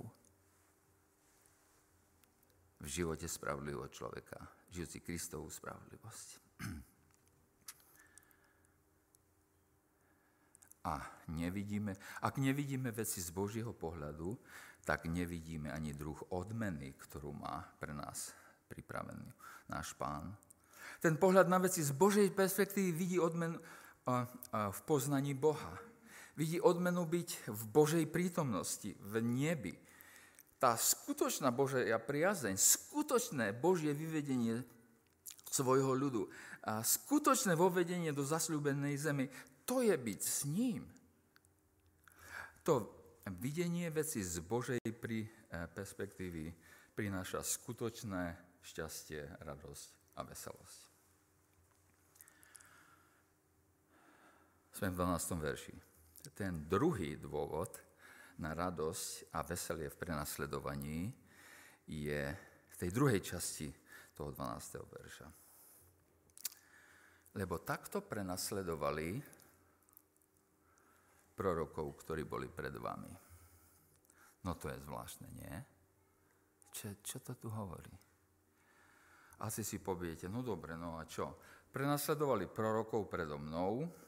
V 2.78 2.88
živote 2.88 3.26
spravodlivého 3.26 3.90
človeka, 3.90 4.38
žijúci 4.70 5.02
Kristovú 5.02 5.50
spravodlivosť. 5.50 6.30
A 10.88 11.04
nevidíme, 11.28 12.00
ak 12.24 12.40
nevidíme 12.40 12.96
veci 12.96 13.20
z 13.20 13.28
Božieho 13.36 13.76
pohľadu, 13.76 14.40
tak 14.88 15.04
nevidíme 15.12 15.68
ani 15.68 15.92
druh 15.92 16.16
odmeny, 16.32 16.96
ktorú 16.96 17.36
má 17.36 17.68
pre 17.76 17.92
nás 17.92 18.32
pripravený 18.72 19.28
náš 19.68 19.92
pán 20.00 20.32
ten 21.02 21.16
pohľad 21.16 21.46
na 21.46 21.62
veci 21.62 21.86
z 21.86 21.94
Božej 21.94 22.34
perspektívy 22.34 22.90
vidí 22.92 23.18
odmenu 23.22 23.62
v 24.52 24.80
poznaní 24.88 25.36
Boha. 25.36 25.76
Vidí 26.38 26.62
odmenu 26.62 27.04
byť 27.04 27.50
v 27.50 27.62
Božej 27.74 28.06
prítomnosti, 28.08 28.94
v 28.94 29.14
nebi. 29.20 29.74
Tá 30.58 30.78
skutočná 30.78 31.54
Božia 31.54 31.98
priazeň, 31.98 32.58
skutočné 32.58 33.54
Božie 33.58 33.94
vyvedenie 33.94 34.62
svojho 35.50 35.94
ľudu 35.94 36.30
a 36.66 36.84
skutočné 36.84 37.58
vovedenie 37.58 38.14
do 38.14 38.22
zasľúbenej 38.22 38.96
zemi, 38.98 39.26
to 39.66 39.84
je 39.84 39.96
byť 39.96 40.20
s 40.22 40.40
ním. 40.48 40.84
To 42.64 42.84
videnie 43.40 43.88
veci 43.92 44.24
z 44.24 44.40
Božej 44.44 44.80
e, 44.80 44.92
perspektívy 45.72 46.52
prináša 46.96 47.44
skutočné 47.44 48.36
šťastie, 48.64 49.44
radosť 49.44 49.88
a 50.20 50.22
veselosť. 50.24 50.87
Sme 54.78 54.94
v 54.94 55.10
12. 55.10 55.42
verši. 55.42 55.74
Ten 56.38 56.70
druhý 56.70 57.18
dôvod 57.18 57.82
na 58.38 58.54
radosť 58.54 59.34
a 59.34 59.42
veselie 59.42 59.90
v 59.90 59.98
prenasledovaní 59.98 61.10
je 61.90 62.22
v 62.46 62.76
tej 62.78 62.94
druhej 62.94 63.18
časti 63.26 63.74
toho 64.14 64.30
12. 64.38 64.78
verša. 64.86 65.28
Lebo 67.42 67.58
takto 67.66 68.06
prenasledovali 68.06 69.18
prorokov, 71.34 71.98
ktorí 72.06 72.30
boli 72.30 72.46
pred 72.46 72.78
vami. 72.78 73.10
No 74.46 74.62
to 74.62 74.70
je 74.70 74.78
zvláštne, 74.78 75.28
nie? 75.42 75.56
Čo, 76.70 77.02
čo 77.02 77.18
to 77.26 77.34
tu 77.34 77.50
hovorí? 77.50 77.98
Asi 79.42 79.66
si 79.66 79.82
poviete, 79.82 80.30
no 80.30 80.46
dobre, 80.46 80.78
no 80.78 81.02
a 81.02 81.10
čo? 81.10 81.34
Prenasledovali 81.74 82.46
prorokov 82.46 83.10
predo 83.10 83.42
mnou, 83.42 84.06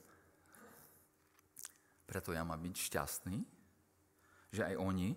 preto 2.10 2.34
ja 2.34 2.42
mám 2.42 2.58
byť 2.58 2.74
šťastný, 2.74 3.38
že 4.50 4.66
aj 4.66 4.82
oni 4.82 5.14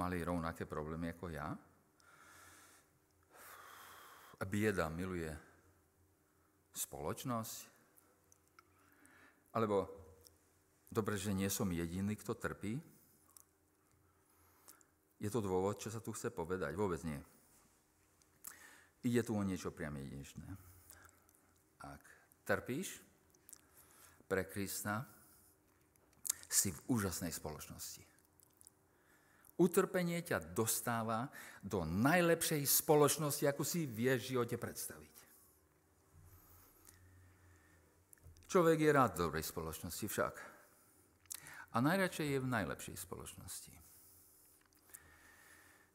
mali 0.00 0.24
rovnaké 0.24 0.64
problémy 0.64 1.12
ako 1.12 1.28
ja. 1.28 1.52
A 4.40 4.42
bieda 4.48 4.88
miluje 4.88 5.28
spoločnosť. 6.72 7.56
Alebo 9.52 9.84
dobre, 10.88 11.20
že 11.20 11.36
nie 11.36 11.52
som 11.52 11.68
jediný, 11.68 12.16
kto 12.16 12.32
trpí. 12.32 12.80
Je 15.20 15.28
to 15.28 15.44
dôvod, 15.44 15.76
čo 15.76 15.92
sa 15.92 16.00
tu 16.00 16.16
chce 16.16 16.32
povedať? 16.32 16.72
Vôbec 16.72 17.04
nie. 17.04 17.20
Ide 19.04 19.20
tu 19.20 19.36
o 19.36 19.44
niečo 19.44 19.76
priam 19.76 19.92
jedinečné. 20.00 20.48
Ak 21.84 22.00
trpíš 22.48 22.96
pre 24.24 24.48
Krista, 24.48 25.04
si 26.50 26.74
v 26.74 26.98
úžasnej 26.98 27.30
spoločnosti. 27.30 28.02
Utrpenie 29.60 30.18
ťa 30.26 30.50
dostáva 30.50 31.30
do 31.62 31.86
najlepšej 31.86 32.66
spoločnosti, 32.66 33.46
ako 33.46 33.62
si 33.62 33.86
vieš 33.86 34.26
v 34.26 34.30
živote 34.34 34.56
predstaviť. 34.58 35.14
Človek 38.50 38.82
je 38.82 38.90
rád 38.90 39.14
v 39.14 39.20
dobrej 39.30 39.46
spoločnosti 39.46 40.10
však. 40.10 40.34
A 41.70 41.76
najradšej 41.78 42.34
je 42.34 42.38
v 42.42 42.50
najlepšej 42.50 42.96
spoločnosti. 42.98 43.70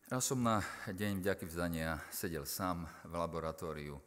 Ja 0.08 0.22
som 0.22 0.46
na 0.46 0.62
deň 0.88 1.26
vďaky 1.26 1.50
vzdania 1.50 2.00
sedel 2.14 2.46
sám 2.48 2.88
v 3.04 3.14
laboratóriu 3.18 3.98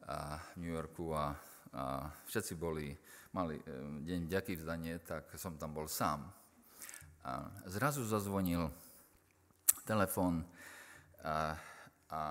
v 0.00 0.56
New 0.58 0.72
Yorku 0.72 1.12
a, 1.12 1.36
a 1.72 2.08
všetci 2.28 2.54
boli 2.56 2.96
mali 3.32 3.60
e, 3.60 3.64
deň 4.08 4.20
vďaky 4.28 4.52
vzdanie, 4.56 4.94
tak 5.04 5.28
som 5.36 5.60
tam 5.60 5.76
bol 5.76 5.84
sám. 5.84 6.24
A 7.28 7.44
zrazu 7.68 8.06
zazvonil 8.08 8.72
telefon 9.84 10.44
a, 11.20 11.56
a, 12.08 12.22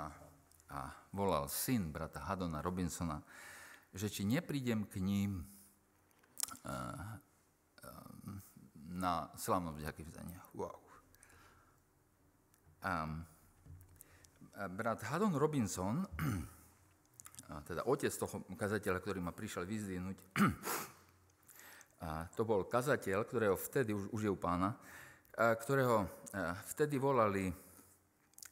a 0.73 0.79
volal 1.13 1.45
syn 1.49 1.93
brata 1.93 2.23
Hadona 2.25 2.65
Robinsona, 2.65 3.21
že 3.93 4.09
či 4.09 4.25
neprídem 4.25 4.89
k 4.89 4.97
ním 5.01 5.41
e, 5.41 5.45
e, 6.65 6.79
na 8.97 9.29
slávnosť 9.37 9.77
vďaky 9.77 10.01
vzdania. 10.09 10.41
Wow. 10.57 10.81
A, 12.81 13.05
brat 14.65 15.05
Hadon 15.05 15.37
Robinson 15.37 16.09
teda 17.47 17.87
otec 17.87 18.11
toho 18.11 18.43
kazateľa, 18.59 18.99
ktorý 18.99 19.19
ma 19.23 19.31
prišiel 19.31 19.63
vyzdvihnúť, 19.63 20.17
to 22.37 22.41
bol 22.43 22.67
kazateľ, 22.67 23.23
ktorého 23.23 23.55
vtedy, 23.55 23.95
už, 23.95 24.11
už 24.11 24.21
je 24.27 24.31
u 24.31 24.39
pána, 24.39 24.75
ktorého 25.37 26.11
vtedy 26.75 26.99
volali 26.99 27.47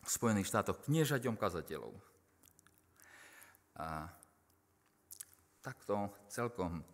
v 0.05 0.10
Spojených 0.10 0.47
štátoch 0.47 0.86
kniežaťom 0.86 1.36
kazateľov. 1.36 1.91
A 3.75 4.08
takto 5.60 6.13
celkom 6.29 6.86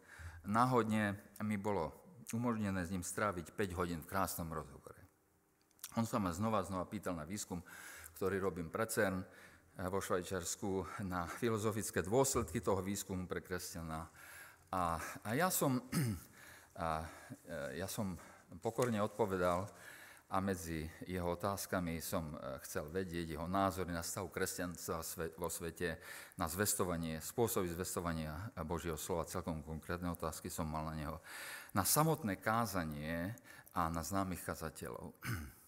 náhodne 0.48 1.20
mi 1.44 1.60
bolo 1.60 1.92
umožnené 2.32 2.88
s 2.88 2.92
ním 2.96 3.04
stráviť 3.04 3.52
5 3.52 3.78
hodín 3.78 4.00
v 4.00 4.10
krásnom 4.10 4.48
rozhovore. 4.48 4.98
On 6.00 6.08
sa 6.08 6.24
ma 6.24 6.32
znova 6.32 6.64
znova 6.64 6.88
pýtal 6.88 7.20
na 7.20 7.28
výskum, 7.28 7.60
ktorý 8.16 8.40
robím 8.40 8.72
pre 8.72 8.88
CERN, 8.88 9.28
vo 9.90 9.98
Švajčiarsku 9.98 11.02
na 11.10 11.26
filozofické 11.26 12.06
dôsledky 12.06 12.62
toho 12.62 12.84
výskumu 12.86 13.26
pre 13.26 13.42
kresťana. 13.42 14.06
A, 14.70 15.02
a 15.26 15.30
ja, 15.34 15.50
som, 15.50 15.82
a, 16.78 17.02
e, 17.50 17.82
ja 17.82 17.90
som 17.90 18.14
pokorne 18.62 19.02
odpovedal 19.02 19.66
a 20.32 20.38
medzi 20.40 20.86
jeho 21.10 21.34
otázkami 21.34 21.98
som 21.98 22.36
e, 22.36 22.62
chcel 22.68 22.94
vedieť 22.94 23.34
jeho 23.34 23.50
názory 23.50 23.90
na 23.90 24.06
stavu 24.06 24.30
kresťanstva 24.30 25.02
vo 25.40 25.50
svete, 25.50 25.98
na 26.38 26.46
zvestovanie, 26.46 27.18
spôsoby 27.18 27.72
zvestovania 27.74 28.54
Božieho 28.62 29.02
slova, 29.02 29.26
celkom 29.26 29.66
konkrétne 29.66 30.14
otázky 30.14 30.54
som 30.54 30.70
mal 30.70 30.94
na 30.94 30.96
neho, 31.00 31.18
na 31.74 31.82
samotné 31.82 32.38
kázanie 32.38 33.34
a 33.74 33.90
na 33.90 34.06
známych 34.06 34.46
kazateľov. 34.46 35.16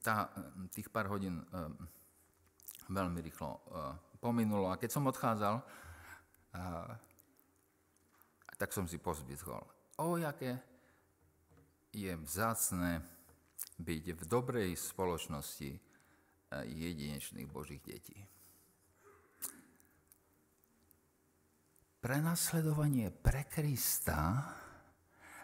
Tá, 0.00 0.30
tých 0.70 0.86
pár 0.88 1.10
hodín 1.10 1.42
e, 1.42 1.44
veľmi 2.88 3.18
rýchlo 3.20 3.58
e, 3.58 3.60
pominulo 4.22 4.70
a 4.70 4.78
keď 4.78 4.90
som 4.92 5.08
odchádzal, 5.08 5.56
tak 8.58 8.74
som 8.74 8.84
si 8.90 8.98
pozbytkol 8.98 9.62
o 10.00 10.16
jaké 10.16 10.56
je 11.92 12.12
vzácne 12.16 13.04
byť 13.76 14.04
v 14.16 14.22
dobrej 14.24 14.70
spoločnosti 14.78 15.70
eh, 15.76 15.80
jedinečných 16.64 17.48
Božích 17.50 17.84
detí. 17.84 18.16
Prenasledovanie 22.00 23.12
pre 23.12 23.44
Krista 23.44 24.48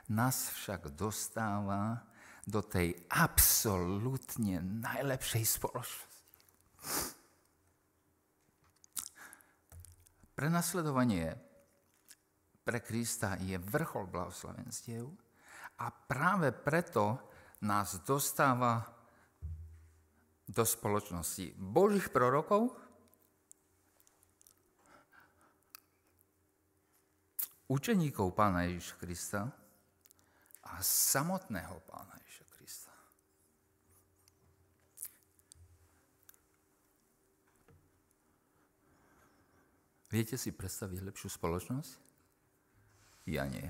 nás 0.08 0.48
však 0.56 0.96
dostáva 0.96 2.00
do 2.46 2.62
tej 2.62 2.94
absolútne 3.10 4.62
najlepšej 4.62 5.44
spoločnosti. 5.44 6.18
Prenasledovanie 10.36 11.34
pre 12.62 12.78
Krista 12.84 13.34
je 13.42 13.58
vrchol 13.58 14.06
blahoslavenstiev 14.06 15.08
a 15.82 15.86
práve 15.90 16.54
preto 16.54 17.18
nás 17.66 17.98
dostáva 18.06 18.84
do 20.46 20.62
spoločnosti 20.62 21.58
Božích 21.58 22.14
prorokov, 22.14 22.70
učeníkov 27.66 28.30
Pána 28.38 28.70
Ježiša 28.70 28.94
Krista 29.02 29.40
a 30.62 30.72
samotného 30.78 31.82
Pána 31.86 32.14
Ježiša 32.22 32.46
Krista. 32.54 32.94
Viete 40.06 40.38
si 40.38 40.54
predstaviť 40.54 41.02
lepšiu 41.02 41.28
spoločnosť? 41.34 42.06
ja 43.26 43.44
nie. 43.50 43.66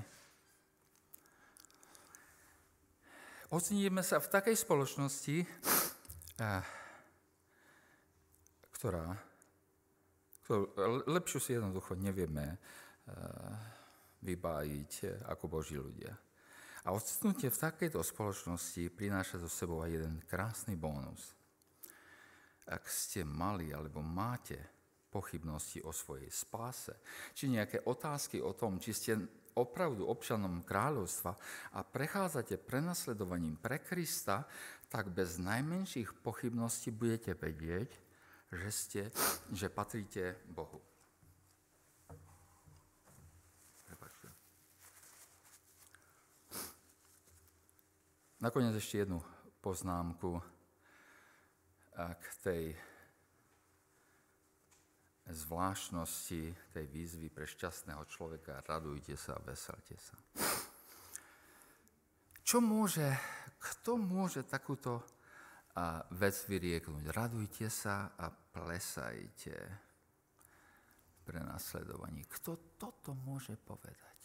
Oceníme 3.48 4.04
sa 4.04 4.20
v 4.20 4.28
takej 4.28 4.56
spoločnosti, 4.58 5.36
eh, 6.42 6.64
ktorá, 8.76 9.16
ktorú 10.44 10.62
lepšiu 11.08 11.38
si 11.40 11.50
jednoducho 11.56 11.96
nevieme 11.96 12.44
eh, 12.52 12.58
vybájiť 14.20 14.92
eh, 15.08 15.16
ako 15.32 15.44
Boží 15.48 15.80
ľudia. 15.80 16.12
A 16.86 16.94
odstnutie 16.94 17.50
v 17.50 17.62
takejto 17.66 17.98
spoločnosti 17.98 18.94
prináša 18.94 19.42
zo 19.42 19.50
sebou 19.50 19.82
aj 19.82 19.90
jeden 19.90 20.22
krásny 20.26 20.78
bónus. 20.78 21.34
Ak 22.66 22.86
ste 22.90 23.26
mali 23.26 23.74
alebo 23.74 24.02
máte 24.02 24.75
pochybnosti 25.16 25.80
o 25.80 25.96
svojej 25.96 26.28
spáse, 26.28 26.92
či 27.32 27.48
nejaké 27.48 27.80
otázky 27.88 28.44
o 28.44 28.52
tom, 28.52 28.76
či 28.76 28.92
ste 28.92 29.16
opravdu 29.56 30.04
občanom 30.04 30.60
kráľovstva 30.60 31.32
a 31.72 31.80
prechádzate 31.80 32.60
prenasledovaním 32.60 33.56
pre 33.56 33.80
Krista, 33.80 34.44
tak 34.92 35.08
bez 35.08 35.40
najmenších 35.40 36.20
pochybností 36.20 36.92
budete 36.92 37.32
vedieť, 37.32 37.90
že, 38.52 38.70
ste, 38.70 39.02
že 39.48 39.72
patríte 39.72 40.36
Bohu. 40.52 40.84
Nakoniec 48.36 48.76
ešte 48.76 49.00
jednu 49.00 49.24
poznámku 49.64 50.38
k 51.96 52.26
tej 52.44 52.62
zvláštnosti 55.26 56.54
tej 56.70 56.86
výzvy 56.86 57.26
pre 57.34 57.46
šťastného 57.50 58.06
človeka. 58.06 58.62
Radujte 58.62 59.18
sa, 59.18 59.34
veselte 59.42 59.98
sa. 59.98 60.14
Čo 62.46 62.62
môže, 62.62 63.10
kto 63.58 63.98
môže 63.98 64.46
takúto 64.46 65.02
vec 66.14 66.36
vyrieknúť? 66.46 67.10
Radujte 67.10 67.66
sa 67.66 68.14
a 68.14 68.30
plesajte 68.30 69.56
pre 71.26 71.42
nasledovanie. 71.42 72.22
Kto 72.30 72.78
toto 72.78 73.18
môže 73.26 73.58
povedať? 73.58 74.20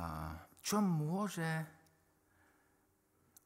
A 0.00 0.32
čo 0.64 0.80
môže 0.80 1.44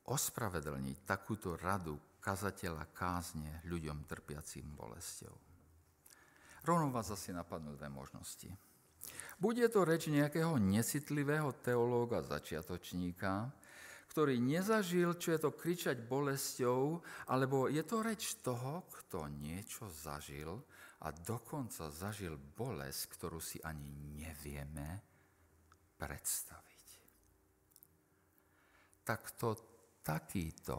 ospravedlniť 0.07 0.97
takúto 1.03 1.59
radu 1.59 1.99
kazateľa 2.23 2.95
kázne 2.95 3.61
ľuďom 3.67 4.07
trpiacím 4.07 4.71
bolesťou. 4.79 5.35
Rovno 6.63 6.95
vás 6.95 7.11
asi 7.11 7.35
napadnú 7.35 7.75
dve 7.75 7.91
možnosti. 7.91 8.47
Bude 9.43 9.67
to 9.67 9.83
reč 9.83 10.07
nejakého 10.07 10.55
necitlivého 10.63 11.51
teológa 11.59 12.23
začiatočníka, 12.23 13.51
ktorý 14.15 14.39
nezažil, 14.39 15.19
čo 15.19 15.35
je 15.35 15.41
to 15.43 15.51
kričať 15.51 15.99
bolesťou, 16.07 17.03
alebo 17.27 17.67
je 17.67 17.83
to 17.83 18.07
reč 18.07 18.39
toho, 18.39 18.87
kto 18.87 19.27
niečo 19.27 19.91
zažil 19.91 20.63
a 21.03 21.11
dokonca 21.11 21.91
zažil 21.91 22.39
bolesť, 22.39 23.03
ktorú 23.19 23.43
si 23.43 23.59
ani 23.67 23.91
nevieme 24.23 25.03
predstaviť. 25.99 26.87
Tak 29.03 29.35
to 29.35 29.59
takýto 30.07 30.79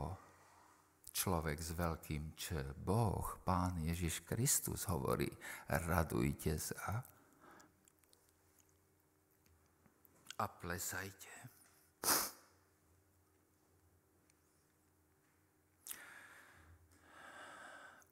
človek 1.13 1.61
s 1.61 1.71
veľkým 1.77 2.33
Č, 2.33 2.73
Boh, 2.81 3.37
Pán 3.45 3.77
Ježiš 3.85 4.25
Kristus 4.25 4.89
hovorí, 4.89 5.29
radujte 5.69 6.57
sa 6.57 7.05
a 10.33 10.45
plesajte. 10.49 11.29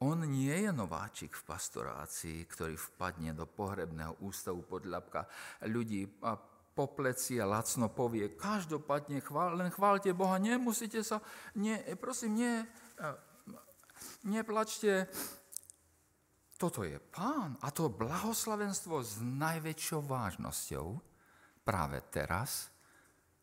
On 0.02 0.18
nie 0.18 0.66
je 0.66 0.72
nováčik 0.74 1.38
v 1.38 1.46
pastorácii, 1.46 2.50
ktorý 2.50 2.74
vpadne 2.74 3.38
do 3.38 3.46
pohrebného 3.46 4.18
ústavu 4.26 4.66
podľapka 4.66 5.30
ľudí 5.70 6.10
a 6.26 6.34
po 6.71 6.88
pleci 6.88 7.38
a 7.38 7.45
lacno 7.45 7.91
povie, 7.91 8.34
každopádne 8.34 9.19
chvál, 9.19 9.60
len 9.60 9.69
chválte 9.69 10.15
Boha, 10.15 10.39
nemusíte 10.39 11.03
sa, 11.03 11.19
nie, 11.60 11.75
prosím, 11.99 12.31
nie, 12.39 12.53
neplačte, 14.23 15.12
toto 16.55 16.86
je 16.86 17.01
pán 17.01 17.57
a 17.60 17.73
to 17.73 17.89
blahoslavenstvo 17.89 19.01
s 19.01 19.17
najväčšou 19.19 20.05
vážnosťou 20.05 20.88
práve 21.65 21.97
teraz, 22.13 22.69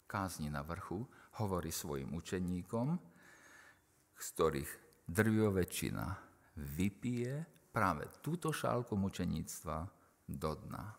kázni 0.06 0.48
na 0.48 0.62
vrchu, 0.62 1.02
hovorí 1.42 1.70
svojim 1.70 2.14
učeníkom, 2.14 2.98
z 4.18 4.26
ktorých 4.34 4.70
drvio 5.06 5.54
väčšina 5.54 6.06
vypije 6.58 7.46
práve 7.70 8.10
túto 8.18 8.50
šálku 8.50 8.98
mučeníctva 8.98 9.86
do 10.26 10.50
dna. 10.66 10.97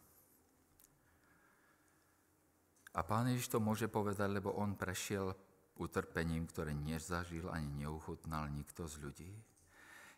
A 2.97 3.05
pán 3.05 3.29
Ježiš 3.29 3.53
to 3.53 3.59
môže 3.61 3.85
povedať, 3.85 4.29
lebo 4.29 4.57
on 4.57 4.73
prešiel 4.73 5.33
utrpením, 5.79 6.49
ktoré 6.49 6.75
nezažil 6.75 7.47
ani 7.47 7.85
neuchutnal 7.85 8.49
nikto 8.51 8.89
z 8.89 8.95
ľudí. 8.99 9.31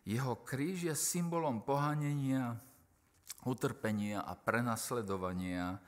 Jeho 0.02 0.42
kríž 0.42 0.90
je 0.90 0.94
symbolom 0.98 1.62
pohanenia, 1.62 2.58
utrpenia 3.46 4.26
a 4.26 4.34
prenasledovania. 4.34 5.78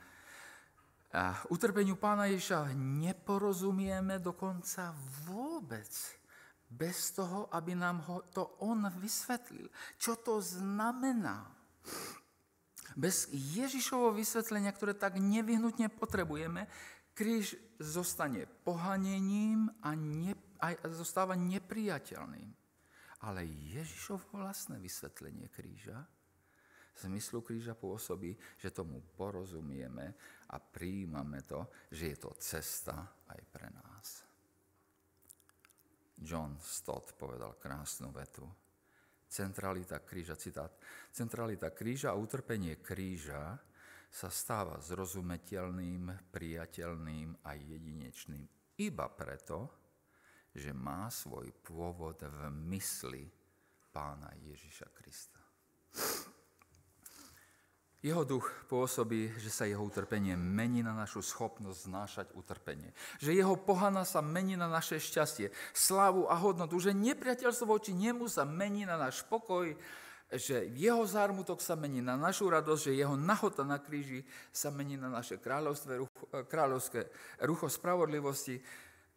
A 1.14 1.34
utrpeniu 1.50 1.98
pána 1.98 2.30
Ježa 2.30 2.70
neporozumieme 2.74 4.22
dokonca 4.22 4.94
vôbec 5.26 5.90
bez 6.70 7.14
toho, 7.14 7.46
aby 7.54 7.74
nám 7.78 8.02
ho 8.10 8.22
to 8.34 8.58
on 8.62 8.86
vysvetlil. 8.98 9.70
Čo 9.98 10.18
to 10.22 10.42
znamená? 10.42 11.46
Bez 12.92 13.32
Ježišovo 13.32 14.12
vysvetlenia, 14.12 14.70
ktoré 14.70 14.92
tak 14.92 15.16
nevyhnutne 15.16 15.88
potrebujeme, 15.88 16.68
kríž 17.16 17.56
zostane 17.80 18.44
pohanením 18.66 19.72
a, 19.80 19.96
ne, 19.96 20.36
a 20.60 20.76
zostáva 20.92 21.38
nepriateľným. 21.38 22.50
Ale 23.24 23.48
Ježišovo 23.48 24.36
vlastné 24.36 24.76
vysvetlenie 24.76 25.48
kríža, 25.48 26.04
zmyslu 27.00 27.40
kríža 27.40 27.74
pôsobí, 27.74 28.36
že 28.60 28.74
tomu 28.74 29.02
porozumieme 29.16 30.14
a 30.52 30.56
prijímame 30.60 31.42
to, 31.42 31.66
že 31.90 32.14
je 32.14 32.16
to 32.20 32.30
cesta 32.38 32.94
aj 33.32 33.40
pre 33.50 33.68
nás. 33.72 34.06
John 36.14 36.56
Stott 36.62 37.18
povedal 37.18 37.58
krásnu 37.58 38.14
vetu. 38.14 38.46
Centralita 39.34 39.98
kríža, 39.98 40.38
citát, 40.38 40.70
centralita 41.10 41.74
kríža 41.74 42.14
a 42.14 42.18
utrpenie 42.18 42.78
kríža 42.78 43.58
sa 44.06 44.30
stáva 44.30 44.78
zrozumiteľným, 44.78 46.30
priateľným 46.30 47.42
a 47.42 47.58
jedinečným 47.58 48.46
iba 48.78 49.10
preto, 49.10 49.74
že 50.54 50.70
má 50.70 51.10
svoj 51.10 51.50
pôvod 51.66 52.22
v 52.22 52.40
mysli 52.70 53.26
pána 53.90 54.30
Ježiša 54.38 54.86
Krista. 54.94 55.42
Jeho 58.04 58.20
duch 58.20 58.52
pôsobí, 58.68 59.32
že 59.40 59.48
sa 59.48 59.64
jeho 59.64 59.80
utrpenie 59.80 60.36
mení 60.36 60.84
na 60.84 60.92
našu 60.92 61.24
schopnosť 61.24 61.88
znášať 61.88 62.26
utrpenie. 62.36 62.92
Že 63.16 63.32
jeho 63.32 63.56
pohana 63.56 64.04
sa 64.04 64.20
mení 64.20 64.60
na 64.60 64.68
naše 64.68 65.00
šťastie, 65.00 65.48
slávu 65.72 66.28
a 66.28 66.36
hodnotu. 66.36 66.76
Že 66.76 66.92
nepriateľstvo 66.92 67.64
voči 67.64 67.96
nemu 67.96 68.28
sa 68.28 68.44
mení 68.44 68.84
na 68.84 69.00
náš 69.00 69.24
pokoj, 69.24 69.72
že 70.28 70.68
jeho 70.76 71.00
zármutok 71.08 71.64
sa 71.64 71.80
mení 71.80 72.04
na 72.04 72.20
našu 72.20 72.44
radosť, 72.52 72.92
že 72.92 73.00
jeho 73.00 73.16
nahota 73.16 73.64
na 73.64 73.80
kríži 73.80 74.20
sa 74.52 74.68
mení 74.68 75.00
na 75.00 75.08
naše 75.08 75.40
kráľovské 75.40 77.00
rucho 77.40 77.66
spravodlivosti, 77.72 78.60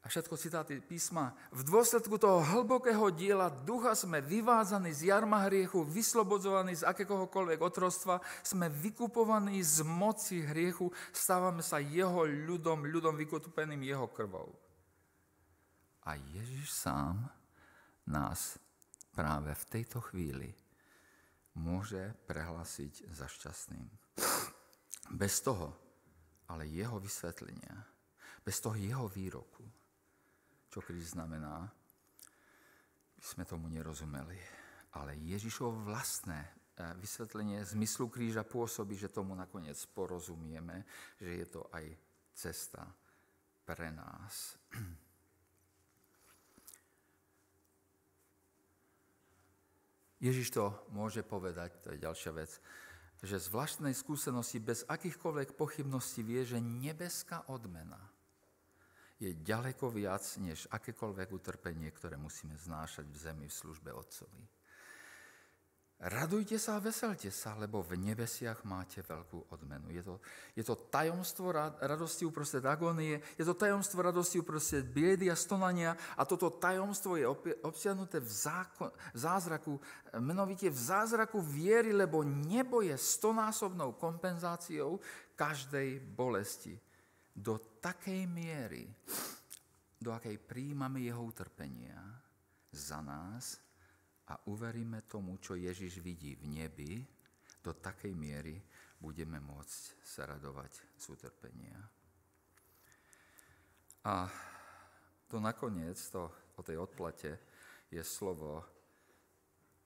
a 0.08 0.10
všetko 0.10 0.39
citáty 0.39 0.80
písma. 0.80 1.36
V 1.51 1.68
dôsledku 1.68 2.16
toho 2.16 2.39
hlbokého 2.39 3.12
diela 3.12 3.51
ducha 3.51 3.91
sme 3.91 4.24
vyvádzaní 4.24 4.95
z 4.95 5.12
jarma 5.12 5.43
hriechu, 5.51 5.84
vyslobodzovaní 5.84 6.80
z 6.80 6.88
akéhokoľvek 6.88 7.60
otrostva, 7.60 8.24
sme 8.39 8.72
vykupovaní 8.72 9.60
z 9.60 9.84
moci 9.84 10.47
hriechu, 10.47 10.95
stávame 11.12 11.60
sa 11.60 11.84
jeho 11.84 12.24
ľudom, 12.24 12.88
ľudom 12.88 13.20
vykupeným 13.20 13.84
jeho 13.84 14.08
krvou. 14.08 14.55
A 16.08 16.16
Ježiš 16.16 16.72
sám 16.72 17.28
nás 18.08 18.55
práve 19.12 19.51
v 19.51 19.64
tejto 19.68 19.99
chvíli 20.08 20.55
môže 21.60 22.16
prehlásiť 22.32 23.12
za 23.12 23.28
šťastným. 23.28 23.91
Bez 25.20 25.43
toho, 25.43 25.76
ale 26.47 26.64
jeho 26.64 26.95
vysvetlenia, 26.95 27.76
bez 28.47 28.64
toho 28.64 28.80
jeho 28.80 29.12
výroku, 29.12 29.68
čo 30.72 30.84
kríž 30.84 31.15
znamená, 31.15 31.72
by 33.18 33.24
sme 33.26 33.43
tomu 33.49 33.68
nerozumeli. 33.72 34.38
Ale 34.93 35.18
Ježišovo 35.18 35.86
vlastné 35.86 36.39
eh, 36.43 36.49
vysvetlenie 37.01 37.63
zmyslu 37.65 38.09
kríža 38.09 38.43
pôsobí, 38.43 38.95
že 38.95 39.09
tomu 39.11 39.36
nakoniec 39.36 39.78
porozumieme, 39.93 40.86
že 41.22 41.32
je 41.43 41.47
to 41.49 41.65
aj 41.74 41.86
cesta 42.38 42.86
pre 43.65 43.91
nás. 43.91 44.57
Ježiš 50.18 50.49
to 50.49 50.74
môže 50.89 51.22
povedať, 51.22 51.78
to 51.86 51.93
je 51.93 52.01
ďalšia 52.01 52.34
vec, 52.34 52.49
že 53.22 53.38
z 53.38 53.47
vlastnej 53.53 53.93
skúsenosti 53.93 54.57
bez 54.57 54.82
akýchkoľvek 54.89 55.53
pochybností 55.53 56.26
vie, 56.26 56.41
že 56.41 56.57
nebeská 56.57 57.45
odmena– 57.45 58.01
je 59.18 59.34
ďaleko 59.34 59.89
viac 59.89 60.22
než 60.38 60.70
akékoľvek 60.70 61.30
utrpenie, 61.34 61.89
ktoré 61.89 62.22
musíme 62.22 62.53
znášať 62.53 63.09
v 63.09 63.18
zemi 63.18 63.45
v 63.49 63.57
službe 63.57 63.89
Otcovi. 63.89 64.45
Radujte 65.97 66.61
sa 66.61 66.78
a 66.78 66.84
veselte 66.86 67.34
sa, 67.34 67.57
lebo 67.57 67.82
v 67.82 67.97
nebesiach 67.97 68.61
máte 68.70 69.01
veľkú 69.01 69.49
odmenu. 69.49 69.89
Je 69.89 70.05
to, 70.05 70.22
je 70.53 70.61
to 70.61 70.78
tajomstvo 70.93 71.49
radosti 71.82 72.22
uprostred 72.22 72.61
agónie, 72.70 73.18
je 73.34 73.41
to 73.41 73.57
tajomstvo 73.57 74.05
radosti 74.05 74.38
uprostred 74.38 74.86
biedy 74.86 75.26
a 75.26 75.34
stonania 75.34 75.97
a 76.13 76.22
toto 76.22 76.53
tajomstvo 76.53 77.18
je 77.18 77.26
obsiahnuté 77.65 78.22
v, 78.22 78.30
zákon, 78.30 78.93
v 78.93 79.18
zázraku, 79.18 79.74
menovite 80.22 80.70
v 80.70 80.78
zázraku 80.78 81.41
viery, 81.41 81.89
lebo 81.89 82.22
nebo 82.22 82.86
je 82.86 82.93
stonásobnou 82.93 83.97
kompenzáciou 83.97 85.01
každej 85.34 85.97
bolesti 86.13 86.78
do 87.38 87.78
takej 87.78 88.26
miery, 88.26 88.90
do 90.02 90.10
akej 90.10 90.42
príjmame 90.42 91.06
jeho 91.06 91.22
utrpenia 91.22 92.02
za 92.74 92.98
nás 93.06 93.62
a 94.26 94.42
uveríme 94.50 95.06
tomu, 95.06 95.38
čo 95.38 95.54
Ježiš 95.54 96.02
vidí 96.02 96.34
v 96.34 96.46
nebi, 96.50 96.94
do 97.62 97.78
takej 97.78 98.18
miery 98.18 98.58
budeme 98.98 99.38
môcť 99.38 99.82
sa 100.02 100.26
radovať 100.26 100.98
z 100.98 101.06
utrpenia. 101.14 101.78
A 104.08 104.26
to 105.30 105.38
nakoniec, 105.38 106.00
to 106.10 106.32
o 106.58 106.62
tej 106.66 106.82
odplate, 106.82 107.38
je 107.92 108.02
slovo, 108.02 108.66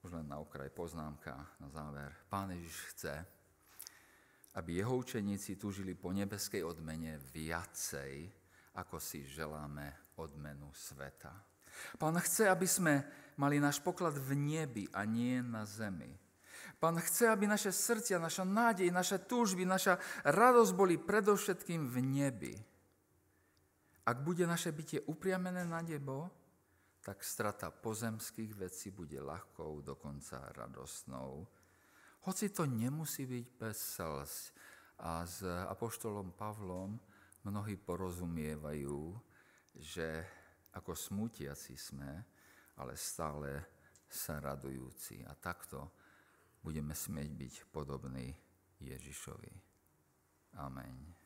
už 0.01 0.13
len 0.17 0.25
na 0.25 0.41
okraj 0.41 0.69
poznámka 0.73 1.35
na 1.59 1.69
záver. 1.69 2.09
Pán 2.29 2.49
Ježiš 2.53 2.77
chce, 2.95 3.40
aby 4.55 4.83
jeho 4.83 4.99
učeníci 4.99 5.55
túžili 5.55 5.95
po 5.95 6.11
nebeskej 6.11 6.63
odmene 6.63 7.15
viacej, 7.31 8.27
ako 8.75 8.99
si 8.99 9.23
želáme 9.23 10.15
odmenu 10.19 10.67
sveta. 10.75 11.31
Pán 11.95 12.19
chce, 12.19 12.51
aby 12.51 12.67
sme 12.67 12.93
mali 13.39 13.63
náš 13.63 13.79
poklad 13.79 14.15
v 14.19 14.35
nebi 14.35 14.83
a 14.91 15.07
nie 15.07 15.39
na 15.39 15.63
zemi. 15.63 16.11
Pán 16.81 16.99
chce, 16.99 17.29
aby 17.31 17.47
naše 17.47 17.71
srdcia, 17.71 18.19
naša 18.19 18.43
nádej, 18.43 18.91
naše 18.91 19.21
túžby, 19.23 19.63
naša 19.63 20.01
radosť 20.25 20.71
boli 20.75 20.99
predovšetkým 20.99 21.87
v 21.87 21.97
nebi. 22.03 22.53
Ak 24.03 24.19
bude 24.25 24.43
naše 24.49 24.73
bytie 24.73 24.99
upriamené 25.05 25.63
na 25.63 25.79
nebo, 25.79 26.27
tak 27.01 27.23
strata 27.23 27.69
pozemských 27.69 28.53
vecí 28.57 28.89
bude 28.93 29.17
ľahkou, 29.17 29.81
dokonca 29.81 30.53
radostnou 30.53 31.47
hoci 32.21 32.53
to 32.53 32.69
nemusí 32.69 33.25
byť 33.25 33.45
bez 33.57 33.77
slz. 33.97 34.33
A 35.01 35.25
s 35.25 35.41
apoštolom 35.45 36.37
Pavlom 36.37 37.01
mnohí 37.41 37.73
porozumievajú, 37.77 39.17
že 39.73 40.21
ako 40.77 40.93
smutiaci 40.93 41.73
sme, 41.73 42.21
ale 42.77 42.93
stále 42.93 43.65
sa 44.05 44.37
radujúci. 44.37 45.25
A 45.25 45.33
takto 45.33 45.89
budeme 46.61 46.93
smieť 46.93 47.29
byť 47.33 47.53
podobní 47.73 48.29
Ježišovi. 48.77 49.53
Amen. 50.61 51.20